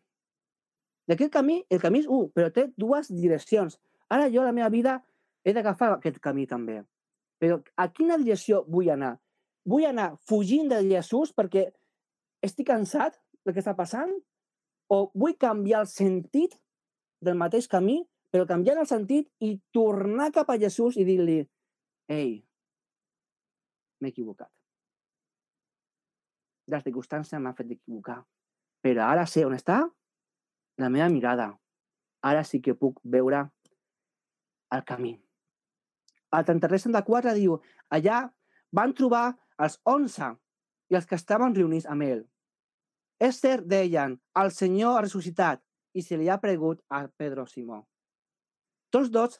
D'aquest 1.09 1.31
camí, 1.33 1.63
el 1.73 1.81
camí 1.81 2.03
és 2.03 2.09
un, 2.11 2.27
però 2.35 2.51
té 2.53 2.67
dues 2.77 3.09
direccions. 3.09 3.79
Ara 4.13 4.27
jo, 4.29 4.43
la 4.45 4.53
meva 4.53 4.69
vida, 4.69 4.99
he 5.41 5.53
d'agafar 5.55 5.95
aquest 5.95 6.19
camí 6.21 6.45
també. 6.49 6.83
Però 7.41 7.57
a 7.79 7.87
quina 7.95 8.19
direcció 8.21 8.61
vull 8.69 8.91
anar? 8.93 9.15
Vull 9.65 9.87
anar 9.89 10.11
fugint 10.29 10.69
de 10.69 10.83
Jesús 10.85 11.33
perquè 11.33 11.69
estic 12.45 12.67
cansat 12.69 13.17
del 13.45 13.55
que 13.55 13.63
està 13.63 13.73
passant? 13.77 14.13
O 14.93 15.09
vull 15.13 15.37
canviar 15.41 15.81
el 15.85 15.89
sentit 15.89 16.53
del 17.25 17.37
mateix 17.39 17.67
camí, 17.71 18.03
però 18.29 18.45
canviar 18.49 18.77
el 18.77 18.89
sentit 18.89 19.29
i 19.41 19.55
tornar 19.73 20.29
cap 20.35 20.53
a 20.53 20.59
Jesús 20.61 20.97
i 20.97 21.05
dir-li 21.07 21.41
ei, 22.09 22.39
m'he 24.01 24.13
equivocat 24.13 24.58
la 26.71 26.81
circumstància 26.83 27.39
m'ha 27.39 27.55
fet 27.57 27.71
equivocar. 27.75 28.19
Però 28.83 29.07
ara 29.07 29.25
sé 29.27 29.45
on 29.45 29.55
està 29.57 29.81
la 30.79 30.89
meva 30.89 31.09
mirada. 31.09 31.49
Ara 32.23 32.43
sí 32.43 32.61
que 32.61 32.75
puc 32.75 32.99
veure 33.03 33.45
el 34.75 34.83
camí. 34.85 35.13
El 36.35 36.45
33-34 36.45 37.33
diu, 37.35 37.57
allà 37.89 38.21
van 38.75 38.93
trobar 38.93 39.31
els 39.57 39.79
11 39.83 40.33
i 40.89 40.97
els 40.99 41.07
que 41.09 41.17
estaven 41.17 41.55
reunits 41.55 41.87
amb 41.89 42.05
ell. 42.05 42.21
És 43.19 43.41
cert, 43.41 43.65
deien, 43.67 44.15
el 44.39 44.51
Senyor 44.55 44.97
ha 44.97 45.03
ressuscitat 45.03 45.61
i 45.97 46.03
se 46.05 46.17
li 46.17 46.29
ha 46.29 46.39
pregut 46.39 46.81
a 46.89 47.07
Pedro 47.09 47.45
Simó. 47.49 47.81
Tots 48.93 49.09
dos, 49.11 49.39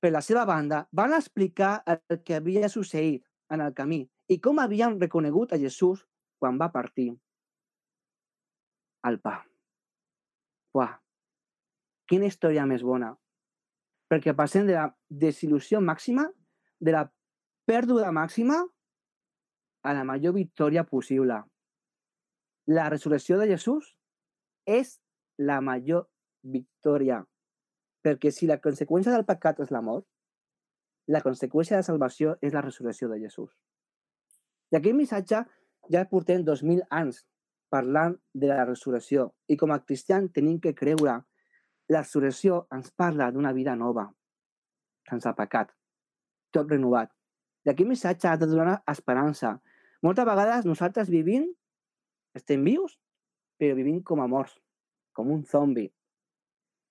per 0.00 0.12
la 0.12 0.22
seva 0.22 0.44
banda, 0.46 0.84
van 0.92 1.16
explicar 1.16 1.80
el 1.86 2.22
que 2.22 2.38
havia 2.38 2.70
succeït 2.70 3.24
en 3.50 3.64
el 3.64 3.74
camí 3.74 4.04
i 4.28 4.38
com 4.44 4.60
havien 4.60 5.00
reconegut 5.00 5.52
a 5.52 5.58
Jesús 5.58 6.04
quan 6.38 6.58
va 6.60 6.70
partir 6.72 7.10
el 9.08 9.18
pa. 9.22 9.38
Uah, 10.76 10.92
quina 12.10 12.28
història 12.28 12.66
més 12.66 12.84
bona. 12.86 13.12
Perquè 14.08 14.32
passem 14.36 14.66
de 14.68 14.76
la 14.76 14.88
desil·lusió 15.10 15.80
màxima, 15.84 16.24
de 16.80 16.94
la 16.94 17.04
pèrdua 17.68 18.12
màxima, 18.14 18.62
a 19.84 19.94
la 19.94 20.04
major 20.04 20.34
victòria 20.34 20.84
possible. 20.84 21.42
La 22.68 22.88
resurrecció 22.88 23.38
de 23.38 23.48
Jesús 23.52 23.94
és 24.66 24.98
la 25.38 25.60
major 25.64 26.08
victòria. 26.42 27.22
Perquè 28.04 28.32
si 28.32 28.48
la 28.48 28.58
conseqüència 28.60 29.12
del 29.14 29.26
pecat 29.28 29.60
és 29.64 29.72
la 29.74 29.82
mort, 29.84 30.06
la 31.08 31.22
conseqüència 31.24 31.76
de 31.76 31.82
la 31.82 31.88
salvació 31.88 32.36
és 32.44 32.52
la 32.52 32.62
resurrecció 32.64 33.08
de 33.08 33.20
Jesús. 33.22 33.50
I 34.72 34.76
aquest 34.76 34.96
missatge 34.96 35.44
ja 35.92 36.04
portem 36.08 36.44
2.000 36.44 36.86
anys 36.90 37.24
parlant 37.72 38.16
de 38.32 38.48
la 38.50 38.64
resurrecció 38.64 39.28
i 39.48 39.56
com 39.60 39.72
a 39.72 39.80
cristians 39.84 40.32
tenim 40.32 40.58
que 40.60 40.74
creure 40.76 41.18
la 41.88 42.02
resurrecció 42.02 42.66
ens 42.74 42.90
parla 42.92 43.30
d'una 43.32 43.52
vida 43.56 43.74
nova, 43.76 44.08
sense 45.08 45.32
pecat, 45.36 45.72
tot 46.52 46.70
renovat. 46.70 47.12
I 47.64 47.72
aquest 47.72 47.88
missatge 47.88 48.28
ha 48.28 48.36
de 48.40 48.48
donar 48.48 48.78
esperança. 48.88 49.56
Moltes 50.04 50.28
vegades 50.28 50.68
nosaltres 50.68 51.10
vivim, 51.10 51.48
estem 52.36 52.64
vius, 52.64 52.98
però 53.58 53.76
vivim 53.76 54.02
com 54.04 54.20
a 54.22 54.28
morts, 54.28 54.54
com 55.12 55.32
un 55.34 55.42
zombi. 55.44 55.88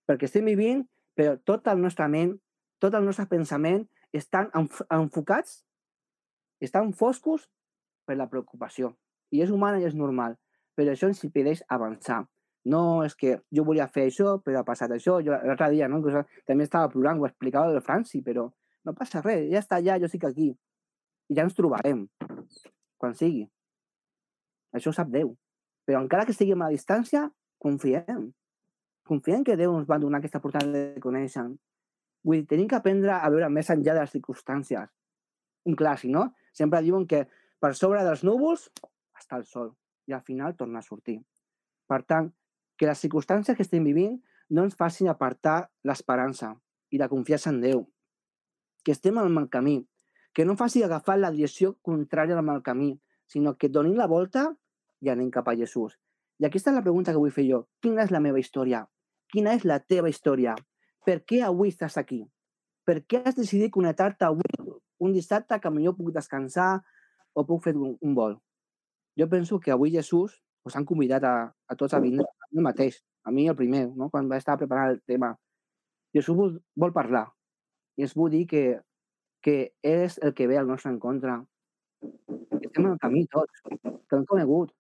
Perquè 0.08 0.28
estem 0.28 0.50
vivint, 0.50 0.84
però 1.16 1.38
tot 1.46 1.70
el 1.72 1.80
nostre 1.82 2.08
ment, 2.12 2.36
tot 2.82 2.94
el 2.98 3.06
nostre 3.06 3.26
pensament 3.30 3.86
estan 4.14 4.50
enf 4.58 4.82
enfocats, 4.94 5.62
estan 6.62 6.92
foscos 6.94 7.48
per 8.08 8.16
la 8.18 8.30
preocupació. 8.32 8.94
I 9.36 9.44
és 9.44 9.52
humana 9.52 9.82
i 9.82 9.86
és 9.88 9.96
normal, 9.96 10.38
però 10.76 10.94
això 10.94 11.10
ens 11.12 11.24
impedeix 11.28 11.64
avançar. 11.68 12.24
No 12.68 13.04
és 13.06 13.16
que 13.16 13.38
jo 13.54 13.64
volia 13.68 13.88
fer 13.92 14.08
això, 14.08 14.38
però 14.44 14.62
ha 14.62 14.68
passat 14.68 14.92
això. 14.96 15.20
Jo 15.24 15.36
l'altre 15.36 15.70
dia, 15.76 15.88
no? 15.92 16.02
també 16.48 16.66
estava 16.68 16.90
plorant, 16.92 17.20
ho 17.20 17.28
explicava 17.28 17.72
del 17.72 17.84
Franci, 17.84 18.22
però 18.24 18.48
no 18.88 18.96
passa 18.96 19.22
res, 19.24 19.46
ja 19.52 19.60
està 19.64 19.80
allà, 19.80 20.00
jo 20.00 20.08
estic 20.08 20.26
aquí. 20.28 20.50
I 21.28 21.36
ja 21.36 21.44
ens 21.44 21.56
trobarem, 21.56 22.06
quan 23.00 23.16
sigui. 23.16 23.46
Això 24.76 24.92
ho 24.92 24.96
sap 24.96 25.12
Déu. 25.12 25.34
Però 25.88 26.02
encara 26.04 26.26
que 26.28 26.36
estiguem 26.36 26.62
a 26.64 26.72
distància, 26.72 27.26
confiem. 27.64 28.30
Confiem 29.08 29.44
que 29.48 29.56
Déu 29.60 29.76
ens 29.78 29.88
va 29.88 30.00
donar 30.04 30.20
aquesta 30.20 30.40
oportunitat 30.42 30.96
de 30.96 31.04
conèixer. 31.04 31.46
Vull 32.28 32.42
dir, 32.42 32.48
tenim 32.52 32.68
que 32.68 32.76
aprendre 32.76 33.16
a 33.16 33.30
veure 33.32 33.48
més 33.54 33.70
enllà 33.72 33.96
de 33.96 34.04
les 34.04 34.16
circumstàncies. 34.16 34.90
Un 35.68 35.76
clàssic, 35.80 36.12
no? 36.12 36.28
Sempre 36.56 36.82
diuen 36.84 37.08
que 37.08 37.24
per 37.60 37.74
sobre 37.76 38.04
dels 38.06 38.24
núvols 38.28 38.68
està 39.18 39.40
el 39.40 39.46
sol 39.50 39.74
i 40.08 40.14
al 40.16 40.24
final 40.24 40.56
torna 40.56 40.80
a 40.80 40.86
sortir. 40.86 41.20
Per 41.88 42.02
tant, 42.04 42.32
que 42.78 42.88
les 42.88 43.00
circumstàncies 43.02 43.58
que 43.58 43.66
estem 43.66 43.84
vivint 43.84 44.18
no 44.54 44.64
ens 44.64 44.78
facin 44.80 45.10
apartar 45.12 45.68
l'esperança 45.84 46.54
i 46.94 47.02
la 47.02 47.10
confiança 47.12 47.50
en 47.52 47.62
Déu. 47.62 47.84
Que 48.86 48.94
estem 48.96 49.18
al 49.18 49.32
mal 49.34 49.50
camí. 49.50 49.82
Que 50.34 50.46
no 50.46 50.56
faci 50.56 50.84
agafar 50.84 51.18
la 51.18 51.32
direcció 51.34 51.74
contrària 51.82 52.38
al 52.38 52.46
mal 52.46 52.62
camí, 52.64 52.94
sinó 53.28 53.58
que 53.58 53.70
donin 53.70 53.98
la 53.98 54.08
volta 54.08 54.46
i 55.02 55.10
anem 55.10 55.32
cap 55.34 55.50
a 55.50 55.56
Jesús. 55.58 55.98
I 56.38 56.46
aquí 56.46 56.62
està 56.62 56.72
la 56.72 56.84
pregunta 56.86 57.12
que 57.12 57.20
vull 57.20 57.34
fer 57.34 57.48
jo. 57.50 57.64
Quina 57.82 58.06
és 58.06 58.14
la 58.14 58.22
meva 58.22 58.40
història? 58.40 58.86
Quina 59.34 59.56
és 59.58 59.66
la 59.66 59.80
teva 59.82 60.10
història? 60.10 60.54
Per 61.04 61.24
què 61.26 61.42
avui 61.44 61.74
estàs 61.74 61.98
aquí? 61.98 62.22
Per 62.86 63.02
què 63.04 63.24
has 63.26 63.36
decidit 63.36 63.74
connectar-te 63.74 64.28
avui, 64.28 64.46
un 65.04 65.14
dissabte, 65.16 65.58
que 65.60 65.72
millor 65.74 65.98
puc 65.98 66.14
descansar 66.16 66.84
o 67.38 67.46
puc 67.46 67.64
fer 67.68 67.76
un, 67.78 67.96
un 68.02 68.16
vol? 68.18 68.38
Jo 69.18 69.30
penso 69.30 69.60
que 69.60 69.74
avui 69.74 69.94
Jesús 69.94 70.40
us 70.68 70.76
han 70.76 70.86
convidat 70.86 71.24
a, 71.24 71.36
a 71.48 71.76
tots 71.80 71.94
a 71.94 72.02
vindre 72.02 72.26
a 72.26 72.50
mi 72.52 72.64
mateix, 72.66 73.00
a 73.24 73.32
mi 73.32 73.48
el 73.48 73.56
primer, 73.56 73.88
no? 73.96 74.10
quan 74.10 74.30
va 74.30 74.40
estar 74.42 74.58
preparant 74.58 74.96
el 74.96 75.02
tema. 75.06 75.34
Jesús 76.16 76.36
vol, 76.38 76.58
vol 76.76 76.94
parlar 76.96 77.28
i 77.98 78.06
ens 78.06 78.16
vull 78.18 78.32
dir 78.34 78.46
que, 78.50 78.64
que 79.44 79.58
és 79.84 80.18
el 80.24 80.34
que 80.38 80.48
ve 80.48 80.58
al 80.58 80.68
nostre 80.70 80.92
encontre. 80.94 81.40
Estem 82.62 82.86
en 82.86 82.92
el 82.94 83.00
camí 83.02 83.26
tots, 83.32 83.64
que 83.66 84.16
l'hem 84.16 84.28
conegut, 84.30 84.74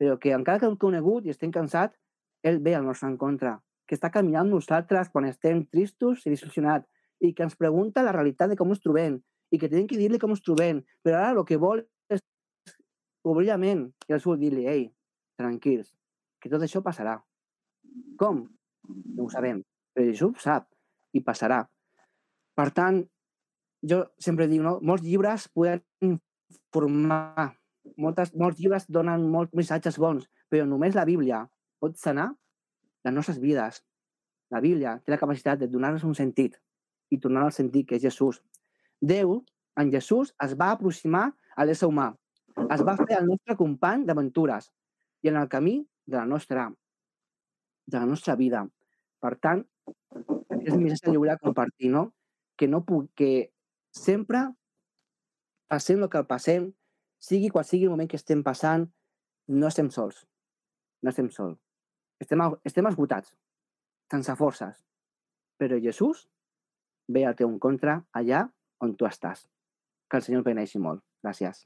però 0.00 0.16
que 0.20 0.34
encara 0.34 0.60
que 0.60 0.66
l'hem 0.66 0.80
conegut 0.80 1.26
i 1.26 1.34
estem 1.34 1.54
cansats, 1.54 1.96
ell 2.44 2.58
ve 2.64 2.74
al 2.74 2.84
nostre 2.84 3.08
encontre, 3.12 3.54
que 3.86 3.96
està 3.96 4.10
caminant 4.10 4.48
amb 4.48 4.58
nosaltres 4.58 5.10
quan 5.12 5.28
estem 5.28 5.62
tristos 5.70 6.26
i 6.26 6.34
disfuncionats 6.34 6.88
i 7.24 7.32
que 7.32 7.46
ens 7.46 7.56
pregunta 7.56 8.02
la 8.02 8.12
realitat 8.12 8.50
de 8.50 8.58
com 8.58 8.74
ens 8.74 8.82
trobem 8.82 9.20
i 9.54 9.60
que 9.60 9.70
tenim 9.70 9.86
que 9.86 9.98
dir-li 10.00 10.18
com 10.18 10.34
ens 10.34 10.42
trobem, 10.42 10.82
però 11.04 11.20
ara 11.20 11.38
el 11.38 11.46
que 11.46 11.60
vol 11.62 11.84
és 13.24 13.30
obrir 13.30 13.48
la 13.48 13.56
ment 13.56 13.86
i 14.08 14.12
els 14.12 14.24
vol 14.28 14.38
dir-li, 14.38 14.66
ei, 14.68 14.84
tranquils, 15.38 15.94
que 16.40 16.50
tot 16.52 16.62
això 16.62 16.82
passarà. 16.84 17.16
Com? 18.20 18.44
No 19.16 19.24
ho 19.24 19.30
sabem, 19.32 19.62
però 19.94 20.04
Jesús 20.06 20.42
sap 20.42 20.68
i 21.16 21.22
passarà. 21.24 21.62
Per 22.54 22.70
tant, 22.70 23.00
jo 23.82 24.04
sempre 24.18 24.46
dic, 24.46 24.60
no? 24.60 24.78
molts 24.82 25.04
llibres 25.04 25.48
poden 25.48 25.80
informar, 26.04 27.54
moltes, 27.96 28.34
molts 28.34 28.60
llibres 28.60 28.86
donen 28.88 29.24
molts 29.30 29.54
missatges 29.56 29.98
bons, 29.98 30.28
però 30.48 30.66
només 30.68 30.94
la 30.94 31.06
Bíblia 31.08 31.44
pot 31.80 31.96
sanar 31.96 32.30
les 33.04 33.14
nostres 33.14 33.40
vides. 33.40 33.80
La 34.52 34.60
Bíblia 34.60 34.98
té 35.00 35.12
la 35.12 35.20
capacitat 35.20 35.58
de 35.58 35.68
donar-nos 35.68 36.04
un 36.04 36.14
sentit 36.14 36.60
i 37.10 37.18
tornar 37.18 37.46
al 37.46 37.56
sentit 37.56 37.88
que 37.88 37.96
és 37.96 38.04
Jesús. 38.04 38.42
Déu, 39.00 39.40
en 39.80 39.90
Jesús, 39.90 40.34
es 40.44 40.54
va 40.56 40.70
aproximar 40.72 41.30
a 41.56 41.64
l'ésser 41.64 41.88
humà. 41.88 42.12
Es 42.54 42.82
va 42.86 42.96
fer 43.00 43.18
el 43.18 43.26
nostre 43.28 43.56
company 43.58 44.04
d'aventures 44.08 44.70
i 45.24 45.30
en 45.30 45.38
el 45.40 45.48
camí 45.50 45.78
de 46.06 46.16
la 46.16 46.26
nostra, 46.26 46.68
de 47.86 47.98
la 47.98 48.06
nostra 48.06 48.36
vida. 48.36 48.62
Per 49.20 49.32
tant, 49.40 49.64
és 50.60 50.72
el 50.72 50.80
missatge 50.80 51.10
que 51.10 51.18
volia 51.18 51.38
compartir, 51.40 51.90
no? 51.90 52.10
Que, 52.56 52.68
no 52.68 52.84
puc, 52.86 53.10
que 53.18 53.50
sempre 53.94 54.46
passem 55.70 56.04
el 56.04 56.10
que 56.12 56.22
passem, 56.28 56.70
sigui 57.18 57.50
qual 57.50 57.66
sigui 57.66 57.88
el 57.88 57.94
moment 57.94 58.10
que 58.10 58.20
estem 58.20 58.44
passant, 58.46 58.86
no 59.48 59.68
estem 59.68 59.90
sols. 59.90 60.22
No 61.02 61.12
estem 61.12 61.30
sols. 61.32 61.58
Estem, 62.22 62.40
estem 62.64 62.88
esgotats, 62.88 63.34
sense 64.12 64.36
forces. 64.38 64.78
Però 65.60 65.80
Jesús 65.80 66.26
ve 67.08 67.26
al 67.26 67.36
teu 67.38 67.50
encontre 67.50 68.00
allà 68.12 68.46
on 68.84 68.96
tu 68.96 69.08
estàs. 69.08 69.46
Que 70.08 70.20
el 70.20 70.26
Senyor 70.26 70.44
beneixi 70.46 70.80
molt. 70.80 71.02
Gràcies. 71.24 71.64